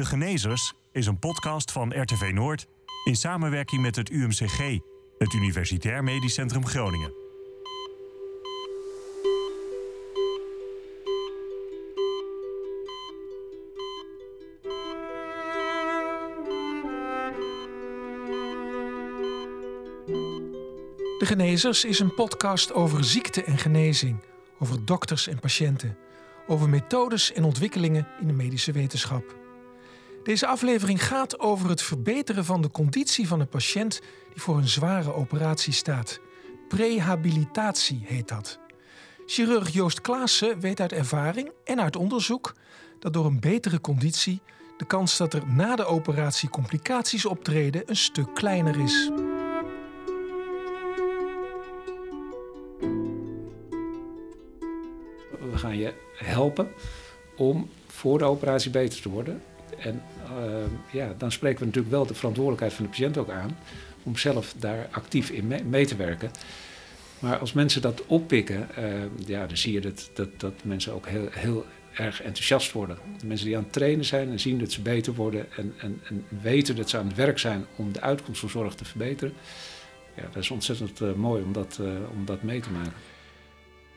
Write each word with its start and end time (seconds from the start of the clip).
De 0.00 0.06
Genezers 0.06 0.74
is 0.92 1.06
een 1.06 1.18
podcast 1.18 1.72
van 1.72 2.02
RTV 2.02 2.30
Noord 2.32 2.66
in 3.04 3.16
samenwerking 3.16 3.82
met 3.82 3.96
het 3.96 4.10
UMCG, 4.10 4.78
het 5.18 5.32
Universitair 5.32 6.04
Medisch 6.04 6.34
Centrum 6.34 6.66
Groningen. 6.66 7.12
De 21.18 21.26
Genezers 21.26 21.84
is 21.84 21.98
een 21.98 22.14
podcast 22.14 22.72
over 22.72 23.04
ziekte 23.04 23.44
en 23.44 23.58
genezing, 23.58 24.20
over 24.58 24.84
dokters 24.84 25.26
en 25.26 25.40
patiënten, 25.40 25.96
over 26.46 26.68
methodes 26.68 27.32
en 27.32 27.44
ontwikkelingen 27.44 28.08
in 28.20 28.26
de 28.26 28.32
medische 28.32 28.72
wetenschap. 28.72 29.39
Deze 30.22 30.46
aflevering 30.46 31.06
gaat 31.06 31.38
over 31.38 31.68
het 31.68 31.82
verbeteren 31.82 32.44
van 32.44 32.62
de 32.62 32.70
conditie 32.70 33.28
van 33.28 33.40
een 33.40 33.48
patiënt 33.48 34.00
die 34.32 34.42
voor 34.42 34.56
een 34.56 34.68
zware 34.68 35.14
operatie 35.14 35.72
staat. 35.72 36.20
Prehabilitatie 36.68 38.02
heet 38.04 38.28
dat. 38.28 38.58
Chirurg 39.26 39.68
Joost 39.72 40.00
Klaassen 40.00 40.60
weet 40.60 40.80
uit 40.80 40.92
ervaring 40.92 41.50
en 41.64 41.80
uit 41.80 41.96
onderzoek 41.96 42.54
dat 42.98 43.12
door 43.12 43.26
een 43.26 43.40
betere 43.40 43.80
conditie 43.80 44.40
de 44.76 44.86
kans 44.86 45.16
dat 45.16 45.34
er 45.34 45.42
na 45.46 45.76
de 45.76 45.84
operatie 45.84 46.48
complicaties 46.48 47.26
optreden 47.26 47.82
een 47.86 47.96
stuk 47.96 48.34
kleiner 48.34 48.80
is. 48.80 49.10
We 55.50 55.58
gaan 55.58 55.78
je 55.78 55.94
helpen 56.14 56.72
om 57.36 57.70
voor 57.86 58.18
de 58.18 58.24
operatie 58.24 58.70
beter 58.70 59.00
te 59.02 59.08
worden. 59.08 59.42
En 59.78 60.02
uh, 60.24 60.92
ja, 60.92 61.14
dan 61.18 61.32
spreken 61.32 61.58
we 61.58 61.64
natuurlijk 61.64 61.94
wel 61.94 62.06
de 62.06 62.14
verantwoordelijkheid 62.14 62.72
van 62.72 62.84
de 62.84 62.90
patiënt 62.90 63.18
ook 63.18 63.30
aan 63.30 63.56
om 64.02 64.16
zelf 64.16 64.54
daar 64.58 64.88
actief 64.90 65.30
in 65.30 65.52
mee, 65.68 65.86
te 65.86 65.96
werken. 65.96 66.30
Maar 67.18 67.38
als 67.38 67.52
mensen 67.52 67.82
dat 67.82 68.06
oppikken, 68.06 68.68
uh, 68.78 69.26
ja, 69.26 69.46
dan 69.46 69.56
zie 69.56 69.72
je 69.72 69.80
dat, 69.80 70.10
dat, 70.14 70.40
dat 70.40 70.52
mensen 70.64 70.92
ook 70.92 71.06
heel, 71.08 71.28
heel 71.30 71.66
erg 71.94 72.22
enthousiast 72.22 72.72
worden. 72.72 72.98
De 73.18 73.26
mensen 73.26 73.46
die 73.46 73.56
aan 73.56 73.62
het 73.62 73.72
trainen 73.72 74.04
zijn 74.04 74.30
en 74.30 74.40
zien 74.40 74.58
dat 74.58 74.72
ze 74.72 74.82
beter 74.82 75.14
worden 75.14 75.52
en, 75.56 75.74
en, 75.78 76.00
en 76.04 76.24
weten 76.42 76.76
dat 76.76 76.88
ze 76.88 76.98
aan 76.98 77.06
het 77.06 77.16
werk 77.16 77.38
zijn 77.38 77.66
om 77.76 77.92
de 77.92 78.00
uitkomst 78.00 78.40
van 78.40 78.48
zorg 78.48 78.74
te 78.74 78.84
verbeteren. 78.84 79.34
Ja, 80.16 80.22
dat 80.22 80.42
is 80.42 80.50
ontzettend 80.50 81.00
uh, 81.00 81.12
mooi 81.12 81.42
om 81.42 81.52
dat, 81.52 81.80
om 82.12 82.24
dat 82.24 82.42
mee 82.42 82.60
te 82.60 82.70
maken. 82.70 82.92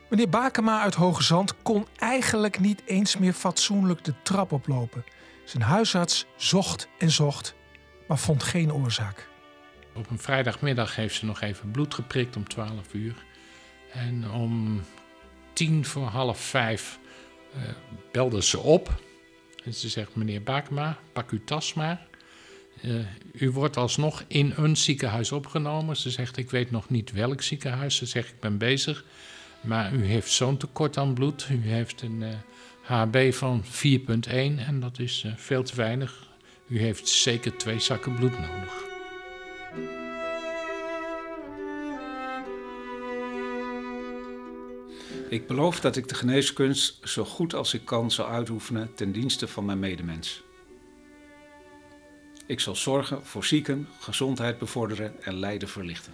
Meneer 0.08 0.28
Bakema 0.28 0.80
uit 0.80 0.94
Hoge 0.94 1.22
Zand 1.22 1.54
kon 1.62 1.86
eigenlijk 1.98 2.60
niet 2.60 2.82
eens 2.86 3.18
meer 3.18 3.32
fatsoenlijk 3.32 4.04
de 4.04 4.14
trap 4.22 4.52
oplopen. 4.52 5.04
Zijn 5.44 5.62
huisarts 5.62 6.26
zocht 6.36 6.88
en 6.98 7.10
zocht, 7.10 7.54
maar 8.08 8.18
vond 8.18 8.42
geen 8.42 8.72
oorzaak. 8.72 9.28
Op 9.94 10.10
een 10.10 10.18
vrijdagmiddag 10.18 10.96
heeft 10.96 11.14
ze 11.14 11.24
nog 11.24 11.40
even 11.40 11.70
bloed 11.70 11.94
geprikt 11.94 12.36
om 12.36 12.48
12 12.48 12.92
uur. 12.92 13.14
En 13.92 14.30
om 14.30 14.82
tien 15.52 15.84
voor 15.84 16.06
half 16.06 16.40
vijf 16.40 16.98
uh, 17.56 17.62
belde 18.12 18.42
ze 18.42 18.58
op. 18.58 19.02
En 19.64 19.74
ze 19.74 19.88
zegt: 19.88 20.14
Meneer 20.14 20.42
Bakema, 20.42 20.98
pak 21.12 21.30
uw 21.30 21.44
tas 21.44 21.74
maar. 21.74 22.06
Uh, 22.82 23.04
u 23.32 23.50
wordt 23.50 23.76
alsnog 23.76 24.24
in 24.26 24.52
een 24.56 24.76
ziekenhuis 24.76 25.32
opgenomen. 25.32 25.96
Ze 25.96 26.10
zegt: 26.10 26.36
Ik 26.36 26.50
weet 26.50 26.70
nog 26.70 26.88
niet 26.88 27.12
welk 27.12 27.42
ziekenhuis. 27.42 27.96
Ze 27.96 28.06
zegt: 28.06 28.28
Ik 28.28 28.40
ben 28.40 28.58
bezig. 28.58 29.04
Maar 29.60 29.92
u 29.94 30.04
heeft 30.04 30.30
zo'n 30.30 30.56
tekort 30.56 30.96
aan 30.96 31.14
bloed. 31.14 31.46
U 31.50 31.60
heeft 31.68 32.02
een 32.02 32.20
uh, 32.20 32.28
HB 32.84 33.32
van 33.32 33.64
4,1 33.64 34.30
en 34.30 34.80
dat 34.80 34.98
is 34.98 35.22
uh, 35.26 35.32
veel 35.36 35.62
te 35.62 35.74
weinig. 35.76 36.28
U 36.66 36.78
heeft 36.78 37.08
zeker 37.08 37.56
twee 37.56 37.80
zakken 37.80 38.14
bloed 38.14 38.38
nodig. 38.38 38.82
Ik 45.28 45.46
beloof 45.46 45.80
dat 45.80 45.96
ik 45.96 46.08
de 46.08 46.14
geneeskunst 46.14 47.08
zo 47.08 47.24
goed 47.24 47.54
als 47.54 47.74
ik 47.74 47.84
kan 47.84 48.10
zal 48.10 48.28
uitoefenen 48.28 48.94
ten 48.94 49.12
dienste 49.12 49.48
van 49.48 49.64
mijn 49.64 49.78
medemens. 49.78 50.42
Ik 52.46 52.60
zal 52.60 52.76
zorgen 52.76 53.26
voor 53.26 53.44
zieken, 53.44 53.88
gezondheid 54.00 54.58
bevorderen 54.58 55.22
en 55.22 55.34
lijden 55.34 55.68
verlichten. 55.68 56.12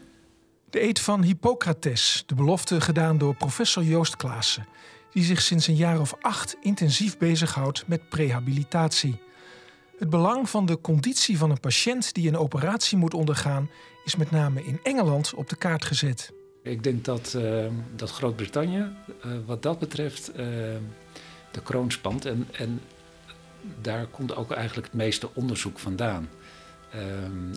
De 0.71 0.81
eed 0.81 1.01
van 1.01 1.23
Hippocrates, 1.23 2.23
de 2.27 2.35
belofte 2.35 2.81
gedaan 2.81 3.19
door 3.19 3.35
professor 3.35 3.83
Joost 3.83 4.17
Klaassen, 4.17 4.67
die 5.13 5.25
zich 5.25 5.43
sinds 5.43 5.67
een 5.67 5.77
jaar 5.77 6.01
of 6.01 6.15
acht 6.21 6.57
intensief 6.61 7.19
bezighoudt 7.19 7.87
met 7.87 8.09
prehabilitatie. 8.09 9.21
Het 9.99 10.11
belang 10.11 10.51
van 10.51 10.67
de 10.67 10.81
conditie 10.81 11.39
van 11.39 11.51
een 11.51 11.61
patiënt 11.61 12.15
die 12.15 12.29
een 12.29 12.37
operatie 12.37 12.99
moet 12.99 13.15
ondergaan, 13.15 13.71
is 14.05 14.17
met 14.17 14.31
name 14.31 14.65
in 14.65 14.81
Engeland 14.83 15.35
op 15.35 15.49
de 15.49 15.57
kaart 15.57 15.85
gezet. 15.85 16.33
Ik 16.63 16.83
denk 16.83 17.05
dat, 17.05 17.35
uh, 17.37 17.67
dat 17.97 18.11
Groot-Brittannië, 18.11 18.79
uh, 18.79 19.33
wat 19.47 19.63
dat 19.63 19.79
betreft, 19.79 20.31
uh, 20.31 20.37
de 21.51 21.63
kroon 21.63 21.91
spant. 21.91 22.25
En, 22.25 22.49
en 22.53 22.81
daar 23.81 24.07
komt 24.07 24.37
ook 24.37 24.51
eigenlijk 24.51 24.87
het 24.87 24.97
meeste 24.97 25.29
onderzoek 25.35 25.79
vandaan. 25.79 26.29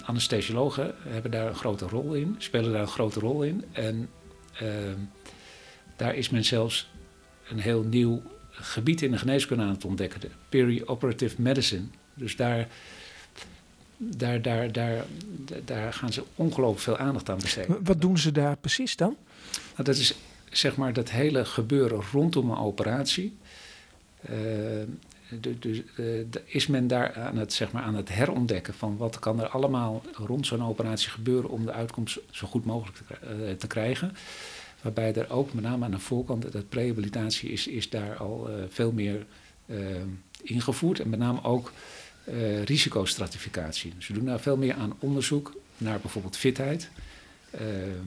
Anesthesiologen 0.05 0.95
hebben 1.07 1.31
daar 1.31 1.47
een 1.47 1.55
grote 1.55 1.87
rol 1.87 2.13
in, 2.13 2.35
spelen 2.37 2.71
daar 2.71 2.81
een 2.81 2.87
grote 2.87 3.19
rol 3.19 3.43
in. 3.43 3.65
En 3.71 4.09
daar 5.95 6.15
is 6.15 6.29
men 6.29 6.43
zelfs 6.43 6.92
een 7.53 7.59
heel 7.59 7.83
nieuw 7.83 8.21
gebied 8.49 9.01
in 9.01 9.11
de 9.11 9.17
geneeskunde 9.17 9.63
aan 9.63 9.69
het 9.69 9.85
ontdekken, 9.85 10.19
de 10.19 10.29
perioperative 10.49 11.41
medicine. 11.41 11.83
Dus 12.13 12.35
daar, 12.35 12.67
daar, 13.97 14.41
daar, 14.41 14.71
daar, 14.71 15.05
daar 15.65 15.93
gaan 15.93 16.13
ze 16.13 16.23
ongelooflijk 16.35 16.81
veel 16.81 16.97
aandacht 16.97 17.29
aan 17.29 17.39
besteden. 17.39 17.83
Wat 17.83 18.01
doen 18.01 18.17
ze 18.17 18.31
daar 18.31 18.57
precies 18.57 18.95
dan? 18.95 19.15
Nou, 19.71 19.83
dat 19.83 19.95
is 19.95 20.15
zeg 20.49 20.75
maar 20.75 20.93
dat 20.93 21.09
hele 21.09 21.45
gebeuren 21.45 22.01
rondom 22.11 22.49
een 22.49 22.57
operatie. 22.57 23.37
Uh, 24.29 24.37
dus 25.59 25.81
uh, 25.95 26.25
is 26.45 26.67
men 26.67 26.87
daar 26.87 27.13
aan 27.13 27.37
het, 27.37 27.53
zeg 27.53 27.71
maar, 27.71 27.83
aan 27.83 27.95
het 27.95 28.09
herontdekken 28.09 28.73
van 28.73 28.97
wat 28.97 29.19
kan 29.19 29.41
er 29.41 29.47
allemaal 29.47 30.01
rond 30.13 30.45
zo'n 30.45 30.63
operatie 30.63 31.09
gebeuren 31.09 31.49
om 31.49 31.65
de 31.65 31.71
uitkomst 31.71 32.19
zo 32.31 32.47
goed 32.47 32.65
mogelijk 32.65 32.97
te, 32.97 33.03
uh, 33.23 33.51
te, 33.51 33.67
krijgen. 33.67 34.15
Waarbij 34.83 35.13
er 35.13 35.29
ook 35.29 35.53
met 35.53 35.63
name 35.63 35.85
aan 35.85 35.91
de 35.91 35.99
voorkant, 35.99 36.51
dat 36.51 36.69
prehabilitatie 36.69 37.49
is, 37.49 37.67
is 37.67 37.89
daar 37.89 38.17
al 38.17 38.49
uh, 38.49 38.55
veel 38.69 38.91
meer 38.91 39.25
ingevoerd. 40.41 40.99
En 40.99 41.09
met 41.09 41.19
name 41.19 41.43
ook 41.43 41.71
risicostratificatie. 42.63 43.93
Dus 43.95 44.07
we 44.07 44.13
doen 44.13 44.25
daar 44.25 44.39
veel 44.39 44.57
meer 44.57 44.73
aan 44.73 44.93
onderzoek 44.99 45.53
naar 45.77 45.99
bijvoorbeeld 45.99 46.37
fitheid. 46.37 46.89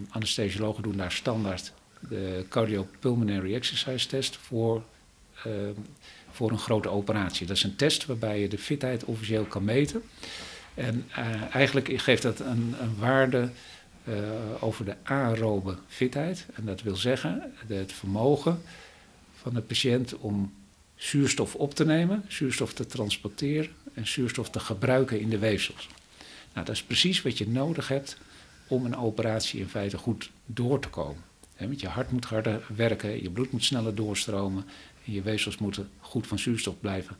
anesthesiologen 0.08 0.82
doen 0.82 0.96
daar 0.96 1.12
standaard 1.12 1.72
de 2.08 2.44
cardiopulmonary 2.48 3.54
exercise 3.54 4.08
test 4.08 4.36
voor 4.36 4.82
voor 6.36 6.50
een 6.50 6.58
grote 6.58 6.88
operatie. 6.88 7.46
Dat 7.46 7.56
is 7.56 7.62
een 7.62 7.76
test 7.76 8.06
waarbij 8.06 8.40
je 8.40 8.48
de 8.48 8.58
fitheid 8.58 9.04
officieel 9.04 9.44
kan 9.44 9.64
meten. 9.64 10.02
En 10.74 11.08
uh, 11.10 11.54
eigenlijk 11.54 11.90
geeft 11.96 12.22
dat 12.22 12.40
een, 12.40 12.74
een 12.80 12.96
waarde 12.98 13.38
uh, 13.38 13.48
over 14.60 14.84
de 14.84 14.96
aerobe 15.02 15.76
fitheid. 15.88 16.46
En 16.54 16.64
dat 16.64 16.82
wil 16.82 16.96
zeggen 16.96 17.52
het 17.66 17.92
vermogen 17.92 18.62
van 19.34 19.54
de 19.54 19.60
patiënt 19.60 20.16
om 20.16 20.52
zuurstof 20.96 21.54
op 21.54 21.74
te 21.74 21.84
nemen, 21.84 22.24
zuurstof 22.28 22.72
te 22.72 22.86
transporteren 22.86 23.70
en 23.94 24.06
zuurstof 24.06 24.50
te 24.50 24.60
gebruiken 24.60 25.20
in 25.20 25.28
de 25.28 25.38
weefsels. 25.38 25.88
Nou, 26.52 26.66
dat 26.66 26.74
is 26.74 26.82
precies 26.82 27.22
wat 27.22 27.38
je 27.38 27.48
nodig 27.48 27.88
hebt 27.88 28.16
om 28.66 28.84
een 28.84 28.96
operatie 28.96 29.60
in 29.60 29.68
feite 29.68 29.98
goed 29.98 30.30
door 30.46 30.80
te 30.80 30.88
komen. 30.88 31.22
Want 31.58 31.80
je 31.80 31.88
hart 31.88 32.10
moet 32.10 32.24
harder 32.24 32.66
werken, 32.76 33.22
je 33.22 33.30
bloed 33.30 33.52
moet 33.52 33.64
sneller 33.64 33.94
doorstromen 33.94 34.64
en 35.04 35.12
je 35.12 35.22
weefsels 35.22 35.58
moeten 35.58 35.90
goed 36.00 36.26
van 36.26 36.38
zuurstof 36.38 36.74
blijven, 36.80 37.16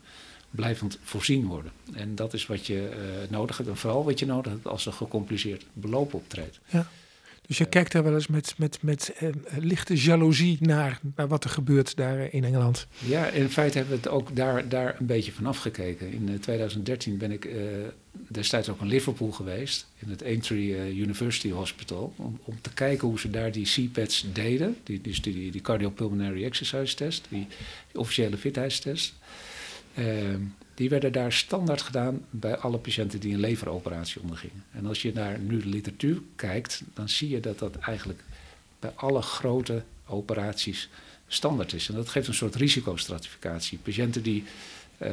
blijvend 0.51 0.99
voorzien 1.03 1.45
worden. 1.45 1.71
En 1.93 2.15
dat 2.15 2.33
is 2.33 2.45
wat 2.45 2.67
je 2.67 2.89
uh, 2.89 3.29
nodig 3.29 3.57
hebt 3.57 3.69
en 3.69 3.77
vooral 3.77 4.03
wat 4.03 4.19
je 4.19 4.25
nodig 4.25 4.51
hebt 4.51 4.67
als 4.67 4.85
er 4.85 4.93
gecompliceerd 4.93 5.65
beloop 5.73 6.13
optreedt. 6.13 6.59
Ja. 6.69 6.87
Dus 7.47 7.57
je 7.57 7.65
kijkt 7.65 7.91
daar 7.91 8.03
wel 8.03 8.13
eens 8.13 8.27
met, 8.27 8.53
met, 8.57 8.77
met 8.81 9.13
uh, 9.19 9.29
lichte 9.57 9.95
jaloezie 9.95 10.57
naar, 10.59 10.99
naar 11.15 11.27
wat 11.27 11.43
er 11.43 11.49
gebeurt 11.49 11.95
daar 11.95 12.33
in 12.33 12.43
Engeland. 12.43 12.87
Ja, 13.05 13.27
in 13.27 13.49
feite 13.49 13.77
hebben 13.77 13.95
we 13.95 14.01
het 14.03 14.11
ook 14.11 14.35
daar, 14.35 14.69
daar 14.69 14.95
een 14.99 15.05
beetje 15.05 15.31
van 15.31 15.45
afgekeken. 15.45 16.11
In 16.11 16.29
uh, 16.29 16.39
2013 16.39 17.17
ben 17.17 17.31
ik 17.31 17.49
destijds 18.27 18.69
ook 18.69 18.81
in 18.81 18.87
Liverpool 18.87 19.31
geweest, 19.31 19.87
in 19.99 20.09
het 20.09 20.23
Aintree 20.23 20.95
University 20.95 21.51
Hospital, 21.51 22.13
om, 22.15 22.39
om 22.43 22.61
te 22.61 22.73
kijken 22.73 23.07
hoe 23.07 23.19
ze 23.19 23.29
daar 23.29 23.51
die 23.51 23.65
CPATs 23.65 24.25
deden, 24.33 24.77
die, 24.83 25.01
die, 25.01 25.21
die, 25.21 25.51
die 25.51 25.61
cardiopulmonary 25.61 26.43
exercise 26.43 26.95
test, 26.95 27.25
die, 27.29 27.47
die 27.91 27.99
officiële 27.99 28.37
fitheidstest. 28.37 29.13
Die 30.73 30.89
werden 30.89 31.11
daar 31.11 31.31
standaard 31.33 31.81
gedaan 31.81 32.25
bij 32.29 32.57
alle 32.57 32.77
patiënten 32.77 33.19
die 33.19 33.33
een 33.33 33.39
leveroperatie 33.39 34.21
ondergingen. 34.21 34.63
En 34.71 34.85
als 34.85 35.01
je 35.01 35.11
naar 35.13 35.39
nu 35.39 35.59
de 35.59 35.67
literatuur 35.69 36.21
kijkt, 36.35 36.83
dan 36.93 37.09
zie 37.09 37.29
je 37.29 37.39
dat 37.39 37.59
dat 37.59 37.75
eigenlijk 37.75 38.23
bij 38.79 38.91
alle 38.95 39.21
grote 39.21 39.83
operaties 40.05 40.89
standaard 41.27 41.73
is. 41.73 41.89
En 41.89 41.95
dat 41.95 42.09
geeft 42.09 42.27
een 42.27 42.33
soort 42.33 42.55
risicostratificatie. 42.55 43.77
Patiënten 43.77 44.23
die 44.23 44.43
uh, 44.97 45.09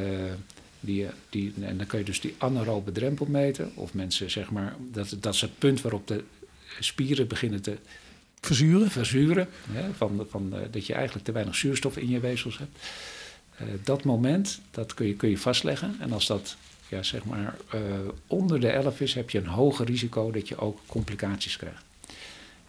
Die, 0.80 1.06
die, 1.30 1.52
en 1.60 1.76
dan 1.76 1.86
kun 1.86 1.98
je 1.98 2.04
dus 2.04 2.20
die 2.20 2.34
anaerobe 2.38 2.92
drempel 2.92 3.26
meten. 3.26 3.72
Of 3.74 3.94
mensen, 3.94 4.30
zeg 4.30 4.50
maar, 4.50 4.76
dat, 4.92 5.16
dat 5.20 5.34
is 5.34 5.40
het 5.40 5.58
punt 5.58 5.80
waarop 5.80 6.06
de 6.06 6.24
spieren 6.80 7.26
beginnen 7.26 7.62
te 7.62 7.76
Verzuren? 8.40 8.90
verzuren. 8.90 9.48
Hè, 9.70 9.92
van, 9.94 10.26
van, 10.30 10.50
uh, 10.54 10.60
dat 10.70 10.86
je 10.86 10.94
eigenlijk 10.94 11.24
te 11.24 11.32
weinig 11.32 11.54
zuurstof 11.54 11.96
in 11.96 12.08
je 12.08 12.20
weefsels 12.20 12.58
hebt. 12.58 12.78
Uh, 13.60 13.68
dat 13.84 14.04
moment, 14.04 14.60
dat 14.70 14.94
kun 14.94 15.06
je, 15.06 15.14
kun 15.14 15.28
je 15.28 15.38
vastleggen. 15.38 15.96
En 16.00 16.12
als 16.12 16.26
dat 16.26 16.56
ja, 16.88 17.02
zeg 17.02 17.24
maar, 17.24 17.56
uh, 17.74 17.80
onder 18.26 18.60
de 18.60 18.68
11 18.68 19.00
is, 19.00 19.14
heb 19.14 19.30
je 19.30 19.38
een 19.38 19.46
hoger 19.46 19.86
risico 19.86 20.30
dat 20.30 20.48
je 20.48 20.58
ook 20.58 20.80
complicaties 20.86 21.56
krijgt. 21.56 21.84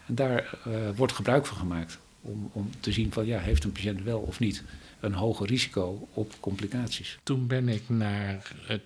En 0.06 0.14
daar 0.14 0.58
wordt 0.96 1.12
gebruik 1.12 1.46
van 1.46 1.56
gemaakt. 1.56 1.98
Om, 2.20 2.50
om 2.52 2.70
te 2.80 2.92
zien 2.92 3.12
van, 3.12 3.26
ja, 3.26 3.38
heeft 3.38 3.64
een 3.64 3.72
patiënt 3.72 4.02
wel 4.02 4.18
of 4.18 4.38
niet 4.38 4.62
een 5.00 5.12
hoger 5.12 5.46
risico 5.46 6.08
op 6.12 6.34
complicaties. 6.40 7.18
Toen 7.22 7.46
ben 7.46 7.68
ik 7.68 7.82
naar 7.86 8.52
het 8.66 8.82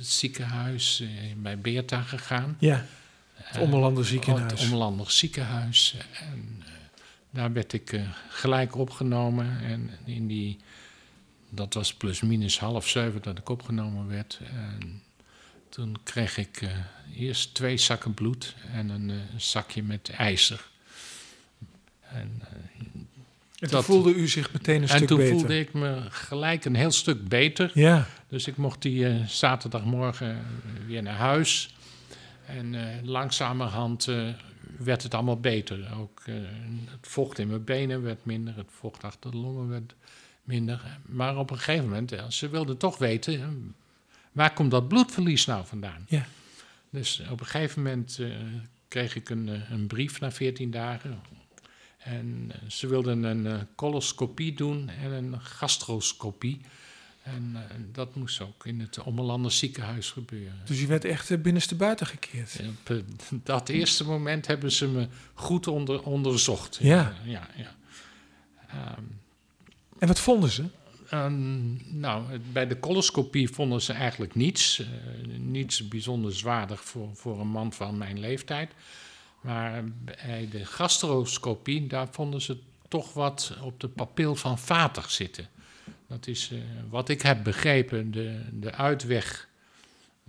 ziekenhuis 0.00 1.04
bij 1.36 1.58
Beerta 1.58 2.02
gegaan. 2.02 2.56
Ja. 2.58 2.86
Het 3.34 3.62
Ommerlander 3.62 4.04
ziekenhuis. 4.04 4.52
Het 4.52 4.60
Ommerlander 4.60 5.10
ziekenhuis. 5.10 5.96
En 6.20 6.56
uh, 6.58 6.66
daar 7.30 7.52
werd 7.52 7.72
ik 7.72 7.92
uh, 7.92 8.02
gelijk 8.28 8.76
opgenomen. 8.76 9.60
En 9.62 9.90
in 10.04 10.26
die, 10.26 10.58
dat 11.54 11.74
was 11.74 11.94
plus 11.94 12.20
minus 12.20 12.58
half 12.58 12.88
zeven 12.88 13.22
dat 13.22 13.38
ik 13.38 13.48
opgenomen 13.48 14.08
werd. 14.08 14.40
En 14.44 15.02
toen 15.68 15.96
kreeg 16.02 16.36
ik 16.36 16.60
uh, 16.60 16.70
eerst 17.16 17.54
twee 17.54 17.76
zakken 17.76 18.14
bloed 18.14 18.54
en 18.72 18.88
een 18.88 19.12
zakje 19.36 19.82
met 19.82 20.10
ijzer. 20.10 20.68
En, 22.00 22.42
en 23.58 23.70
toen 23.70 23.82
voelde 23.82 24.14
u 24.14 24.28
zich 24.28 24.52
meteen 24.52 24.82
een 24.82 24.88
stuk 24.88 25.00
beter? 25.00 25.20
En 25.20 25.28
toen 25.28 25.38
voelde 25.38 25.58
ik 25.58 25.72
me 25.72 26.00
gelijk 26.08 26.64
een 26.64 26.74
heel 26.74 26.90
stuk 26.90 27.28
beter. 27.28 27.70
Ja. 27.74 28.06
Dus 28.28 28.46
ik 28.46 28.56
mocht 28.56 28.82
die 28.82 29.26
zaterdagmorgen 29.26 30.46
weer 30.86 31.02
naar 31.02 31.16
huis. 31.16 31.74
En 32.46 32.72
uh, 32.72 32.82
langzamerhand 33.02 34.06
uh, 34.06 34.28
werd 34.78 35.02
het 35.02 35.14
allemaal 35.14 35.40
beter. 35.40 35.88
Ook 35.98 36.22
het 36.90 37.06
vocht 37.08 37.38
in 37.38 37.48
mijn 37.48 37.64
benen 37.64 38.02
werd 38.02 38.24
minder, 38.24 38.56
het 38.56 38.70
vocht 38.70 39.04
achter 39.04 39.30
de 39.30 39.36
longen 39.36 39.68
werd 39.68 39.94
minder. 40.42 40.98
Maar 41.06 41.36
op 41.36 41.50
een 41.50 41.58
gegeven 41.58 41.88
moment, 41.88 42.14
ze 42.28 42.48
wilden 42.48 42.76
toch 42.76 42.98
weten, 42.98 43.74
waar 44.32 44.52
komt 44.52 44.70
dat 44.70 44.88
bloedverlies 44.88 45.46
nou 45.46 45.66
vandaan? 45.66 46.04
Ja. 46.08 46.26
Dus 46.90 47.22
op 47.30 47.40
een 47.40 47.46
gegeven 47.46 47.82
moment 47.82 48.20
kreeg 48.88 49.16
ik 49.16 49.28
een, 49.30 49.72
een, 49.72 49.86
brief 49.86 50.20
na 50.20 50.32
14 50.32 50.70
dagen. 50.70 51.20
En 51.98 52.52
ze 52.68 52.86
wilden 52.86 53.22
een 53.22 53.66
coloscopie 53.74 54.54
doen 54.54 54.88
en 54.88 55.12
een 55.12 55.40
gastroscopie. 55.40 56.60
En 57.22 57.50
uh, 57.54 57.60
dat 57.92 58.14
moest 58.14 58.40
ook 58.40 58.66
in 58.66 58.80
het 58.80 59.02
Ommerlanders 59.02 59.58
ziekenhuis 59.58 60.10
gebeuren. 60.10 60.58
Dus 60.64 60.80
je 60.80 60.86
werd 60.86 61.04
echt 61.04 61.42
binnenste 61.42 61.74
buiten 61.74 62.06
gekeerd? 62.06 62.60
Op 62.68 62.90
uh, 62.90 63.02
dat 63.42 63.68
eerste 63.68 64.04
moment 64.04 64.46
hebben 64.46 64.72
ze 64.72 64.88
me 64.88 65.08
goed 65.34 65.66
onder, 65.66 66.02
onderzocht. 66.02 66.78
Ja. 66.80 67.14
ja, 67.24 67.48
ja. 67.56 67.74
Um, 68.98 69.20
en 70.02 70.08
wat 70.08 70.20
vonden 70.20 70.50
ze? 70.50 70.64
Um, 71.14 71.80
nou, 71.84 72.38
bij 72.52 72.66
de 72.66 72.80
coloscopie 72.80 73.48
vonden 73.48 73.82
ze 73.82 73.92
eigenlijk 73.92 74.34
niets. 74.34 74.82
niets 75.38 75.88
bijzonder 75.88 76.34
zwaardig 76.34 76.84
voor, 76.84 77.08
voor 77.14 77.40
een 77.40 77.48
man 77.48 77.72
van 77.72 77.98
mijn 77.98 78.20
leeftijd. 78.20 78.72
Maar 79.40 79.84
bij 80.04 80.48
de 80.50 80.64
gastroscopie, 80.64 81.86
daar 81.86 82.08
vonden 82.10 82.40
ze 82.40 82.58
toch 82.88 83.12
wat 83.12 83.56
op 83.62 83.80
de 83.80 83.88
papil 83.88 84.34
van 84.34 84.58
vater 84.58 85.04
zitten. 85.08 85.48
Dat 86.08 86.26
is 86.26 86.50
uh, 86.50 86.58
wat 86.90 87.08
ik 87.08 87.22
heb 87.22 87.44
begrepen, 87.44 88.10
de, 88.10 88.40
de 88.52 88.72
uitweg, 88.72 89.48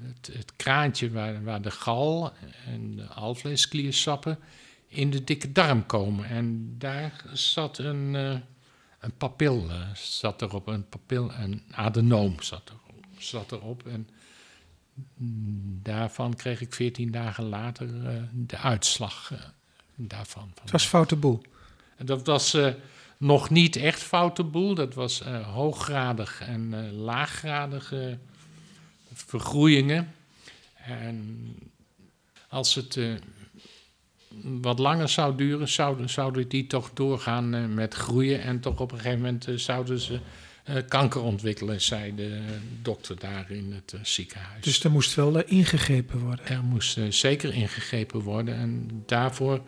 het, 0.02 0.54
kraantje 0.56 1.12
waar, 1.12 1.44
waar, 1.44 1.62
de 1.62 1.72
gal 1.72 2.34
en 2.66 2.96
de 2.96 3.08
alvleeskliersappen 3.08 4.40
in 4.88 5.10
de 5.10 5.24
dikke 5.24 5.52
darm 5.52 5.86
komen. 5.86 6.26
En 6.26 6.76
daar 6.78 7.24
zat 7.34 7.78
een, 7.78 8.14
uh, 8.14 8.36
een 9.04 9.18
papil, 9.18 9.70
uh, 9.70 9.94
zat 9.96 10.42
erop, 10.42 10.68
een 10.68 10.90
papil, 10.90 11.32
een 11.32 11.64
adenoom 11.72 12.42
zat 12.42 12.70
erop. 12.70 13.06
Zat 13.18 13.52
erop 13.52 13.88
en 13.88 14.10
daarvan 15.82 16.36
kreeg 16.36 16.62
ik 16.62 16.74
veertien 16.74 17.12
dagen 17.12 17.44
later 17.44 17.88
de 18.34 18.58
uitslag 18.58 19.34
daarvan. 19.96 20.52
Het 20.62 20.72
was 20.72 20.86
foute 20.86 21.16
boel. 21.16 21.42
Dat 21.98 22.26
was 22.26 22.56
nog 23.24 23.50
niet 23.50 23.76
echt 23.76 24.02
foute 24.02 24.44
boel. 24.44 24.76
Dat 24.76 24.94
was 24.94 25.22
uh, 25.22 25.48
hooggradig 25.54 26.42
en 26.42 26.72
uh, 26.74 26.92
laaggradige 26.92 28.18
vergroeiingen. 29.14 30.14
En 30.74 31.50
als 32.50 32.76
het 32.76 32.96
uh, 32.96 33.16
wat 34.42 34.80
langer 34.80 35.10
zou 35.10 35.36
duren, 35.36 35.68
zouden, 35.68 36.10
zouden 36.10 36.48
die 36.48 36.68
toch 36.68 36.92
doorgaan 36.94 37.74
met 37.74 37.94
groeien. 37.94 38.42
En 38.42 38.60
toch 38.60 38.80
op 38.80 38.92
een 38.92 38.98
gegeven 38.98 39.22
moment 39.22 39.48
zouden 39.56 40.00
ze 40.00 40.20
kanker 40.88 41.22
ontwikkelen, 41.22 41.82
zei 41.82 42.16
de 42.16 42.40
dokter 42.82 43.20
daar 43.20 43.52
in 43.52 43.72
het 43.74 43.96
ziekenhuis. 44.08 44.64
Dus 44.64 44.84
er 44.84 44.92
moest 44.92 45.16
wel 45.16 45.44
ingegrepen 45.44 46.20
worden? 46.20 46.48
Er 46.48 46.64
moest 46.64 47.00
zeker 47.10 47.54
ingegrepen 47.54 48.20
worden. 48.20 48.56
En 48.56 49.04
daarvoor 49.06 49.62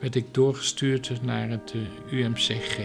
werd 0.00 0.14
ik 0.14 0.34
doorgestuurd 0.34 1.22
naar 1.22 1.48
het 1.48 1.74
UMCG. 2.10 2.78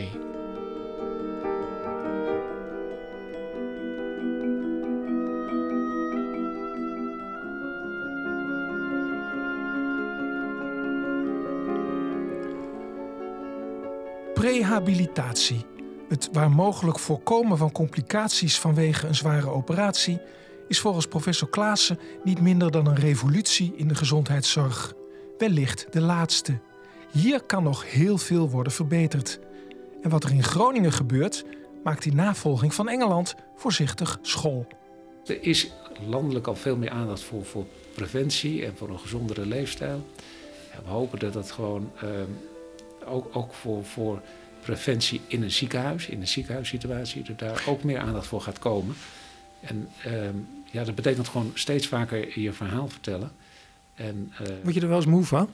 Prehabilitatie, 14.76 15.66
het 16.10 16.30
waar 16.32 16.52
mogelijk 16.52 17.00
voorkomen 17.00 17.58
van 17.58 17.72
complicaties 17.72 18.60
vanwege 18.60 19.08
een 19.08 19.16
zware 19.16 19.50
operatie, 19.50 20.20
is 20.68 20.80
volgens 20.80 21.08
professor 21.08 21.50
Klaassen 21.50 22.00
niet 22.24 22.42
minder 22.42 22.72
dan 22.72 22.88
een 22.88 22.96
revolutie 22.96 23.74
in 23.76 23.88
de 23.88 23.96
gezondheidszorg. 23.96 24.94
Wellicht 25.38 25.88
de 25.90 26.02
laatste. 26.02 26.60
Hier 27.12 27.44
kan 27.44 27.64
nog 27.64 27.92
heel 27.92 28.18
veel 28.18 28.50
worden 28.50 28.74
verbeterd. 28.74 29.40
En 30.02 30.10
wat 30.10 30.24
er 30.24 30.32
in 30.32 30.44
Groningen 30.44 30.92
gebeurt, 30.92 31.46
maakt 31.84 32.04
die 32.04 32.14
navolging 32.14 32.74
van 32.74 32.90
Engeland 32.90 33.36
voorzichtig 33.56 34.20
school. 34.22 34.68
Er 35.26 35.44
is 35.44 35.72
landelijk 36.08 36.48
al 36.48 36.56
veel 36.56 36.78
meer 36.78 36.92
aandacht 36.92 37.22
voor, 37.22 37.46
voor 37.46 37.66
preventie 37.94 38.66
en 38.66 38.78
voor 38.78 38.90
een 38.90 39.00
gezondere 39.00 39.46
leefstijl. 39.46 40.06
We 40.84 40.90
hopen 40.90 41.20
dat 41.20 41.34
dat 41.34 41.52
gewoon 41.52 41.92
uh, 42.04 42.10
ook, 43.06 43.36
ook 43.36 43.54
voor, 43.54 43.86
voor 43.86 44.22
preventie 44.66 45.22
in 45.28 45.44
een 45.44 45.52
ziekenhuis, 45.52 46.08
in 46.08 46.22
een 46.22 46.28
ziekenhuissituatie, 46.28 47.24
dat 47.24 47.40
daar 47.40 47.64
ook 47.68 47.84
meer 47.84 48.00
aandacht 48.00 48.28
voor 48.28 48.42
gaat 48.42 48.60
komen. 48.60 48.96
En 49.62 49.90
uh, 50.08 50.14
ja, 50.72 50.84
dat 50.84 50.96
betekent 50.96 51.28
gewoon 51.28 51.52
steeds 51.54 51.88
vaker 51.88 52.40
je 52.40 52.54
verhaal 52.54 52.88
vertellen. 52.88 53.32
En, 53.96 54.34
uh, 54.42 54.48
Word 54.64 54.76
je 54.76 54.82
er 54.82 54.88
wel 54.88 54.98
eens 54.98 55.06
moe 55.06 55.24
van? 55.24 55.50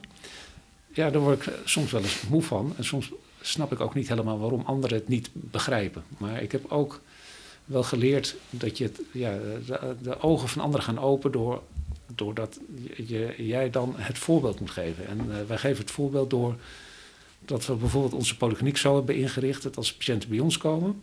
Ja, 0.92 1.10
daar 1.10 1.20
word 1.20 1.46
ik 1.46 1.52
soms 1.64 1.90
wel 1.90 2.02
eens 2.02 2.22
moe 2.28 2.42
van. 2.42 2.72
En 2.76 2.84
soms 2.84 3.10
snap 3.40 3.72
ik 3.72 3.80
ook 3.80 3.94
niet 3.94 4.08
helemaal 4.08 4.38
waarom 4.38 4.62
anderen 4.64 4.96
het 4.96 5.08
niet 5.08 5.30
begrijpen. 5.32 6.02
Maar 6.18 6.42
ik 6.42 6.52
heb 6.52 6.70
ook 6.70 7.00
wel 7.64 7.82
geleerd 7.82 8.34
dat 8.50 8.78
je 8.78 8.84
het, 8.84 9.00
ja, 9.12 9.38
de, 9.66 9.96
de 10.02 10.20
ogen 10.20 10.48
van 10.48 10.62
anderen 10.62 10.86
gaan 10.86 10.98
open 10.98 11.32
door, 11.32 11.62
doordat 12.14 12.58
je, 13.06 13.34
jij 13.36 13.70
dan 13.70 13.94
het 13.96 14.18
voorbeeld 14.18 14.60
moet 14.60 14.70
geven. 14.70 15.06
En 15.06 15.18
uh, 15.28 15.34
wij 15.46 15.58
geven 15.58 15.80
het 15.80 15.90
voorbeeld 15.90 16.30
door 16.30 16.56
dat 17.44 17.66
we 17.66 17.74
bijvoorbeeld 17.74 18.12
onze 18.12 18.36
polykliniek 18.36 18.76
zo 18.76 18.94
hebben 18.94 19.16
ingericht 19.16 19.62
dat 19.62 19.76
als 19.76 19.94
patiënten 19.94 20.28
bij 20.28 20.38
ons 20.38 20.58
komen, 20.58 21.00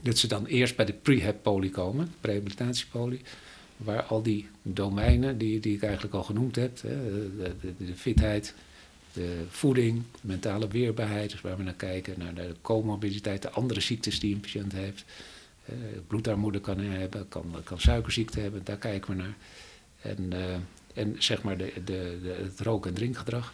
dat 0.00 0.18
ze 0.18 0.26
dan 0.26 0.46
eerst 0.46 0.76
bij 0.76 0.84
de 0.84 0.92
prehab 0.92 1.42
poly 1.42 1.68
komen, 1.68 2.14
rehabilitatiepoly, 2.20 3.20
waar 3.76 4.02
al 4.02 4.22
die 4.22 4.48
domeinen 4.62 5.38
die, 5.38 5.60
die 5.60 5.74
ik 5.74 5.82
eigenlijk 5.82 6.14
al 6.14 6.22
genoemd 6.22 6.56
heb, 6.56 6.82
hè, 6.82 6.96
de, 7.36 7.52
de, 7.60 7.84
de 7.86 7.94
fitheid, 7.94 8.54
de 9.12 9.44
voeding, 9.48 10.02
de 10.12 10.18
mentale 10.20 10.68
weerbaarheid, 10.68 11.30
dus 11.30 11.40
waar 11.40 11.56
we 11.56 11.62
naar 11.62 11.74
kijken, 11.74 12.14
naar 12.18 12.34
de 12.34 12.54
comorbiditeit, 12.62 13.42
de 13.42 13.50
andere 13.50 13.80
ziektes 13.80 14.20
die 14.20 14.34
een 14.34 14.40
patiënt 14.40 14.72
heeft. 14.72 15.04
Bloedarmoede 16.06 16.60
kan 16.60 16.78
hebben, 16.78 17.28
kan, 17.28 17.54
kan 17.64 17.80
suikerziekte 17.80 18.40
hebben, 18.40 18.60
daar 18.64 18.76
kijken 18.76 19.16
we 19.16 19.22
naar. 19.22 19.36
En, 20.02 20.30
uh, 20.32 20.54
en 20.94 21.16
zeg 21.18 21.42
maar 21.42 21.56
de, 21.56 21.72
de, 21.84 22.18
de, 22.22 22.36
het 22.42 22.60
rook- 22.60 22.86
en 22.86 22.94
drinkgedrag. 22.94 23.52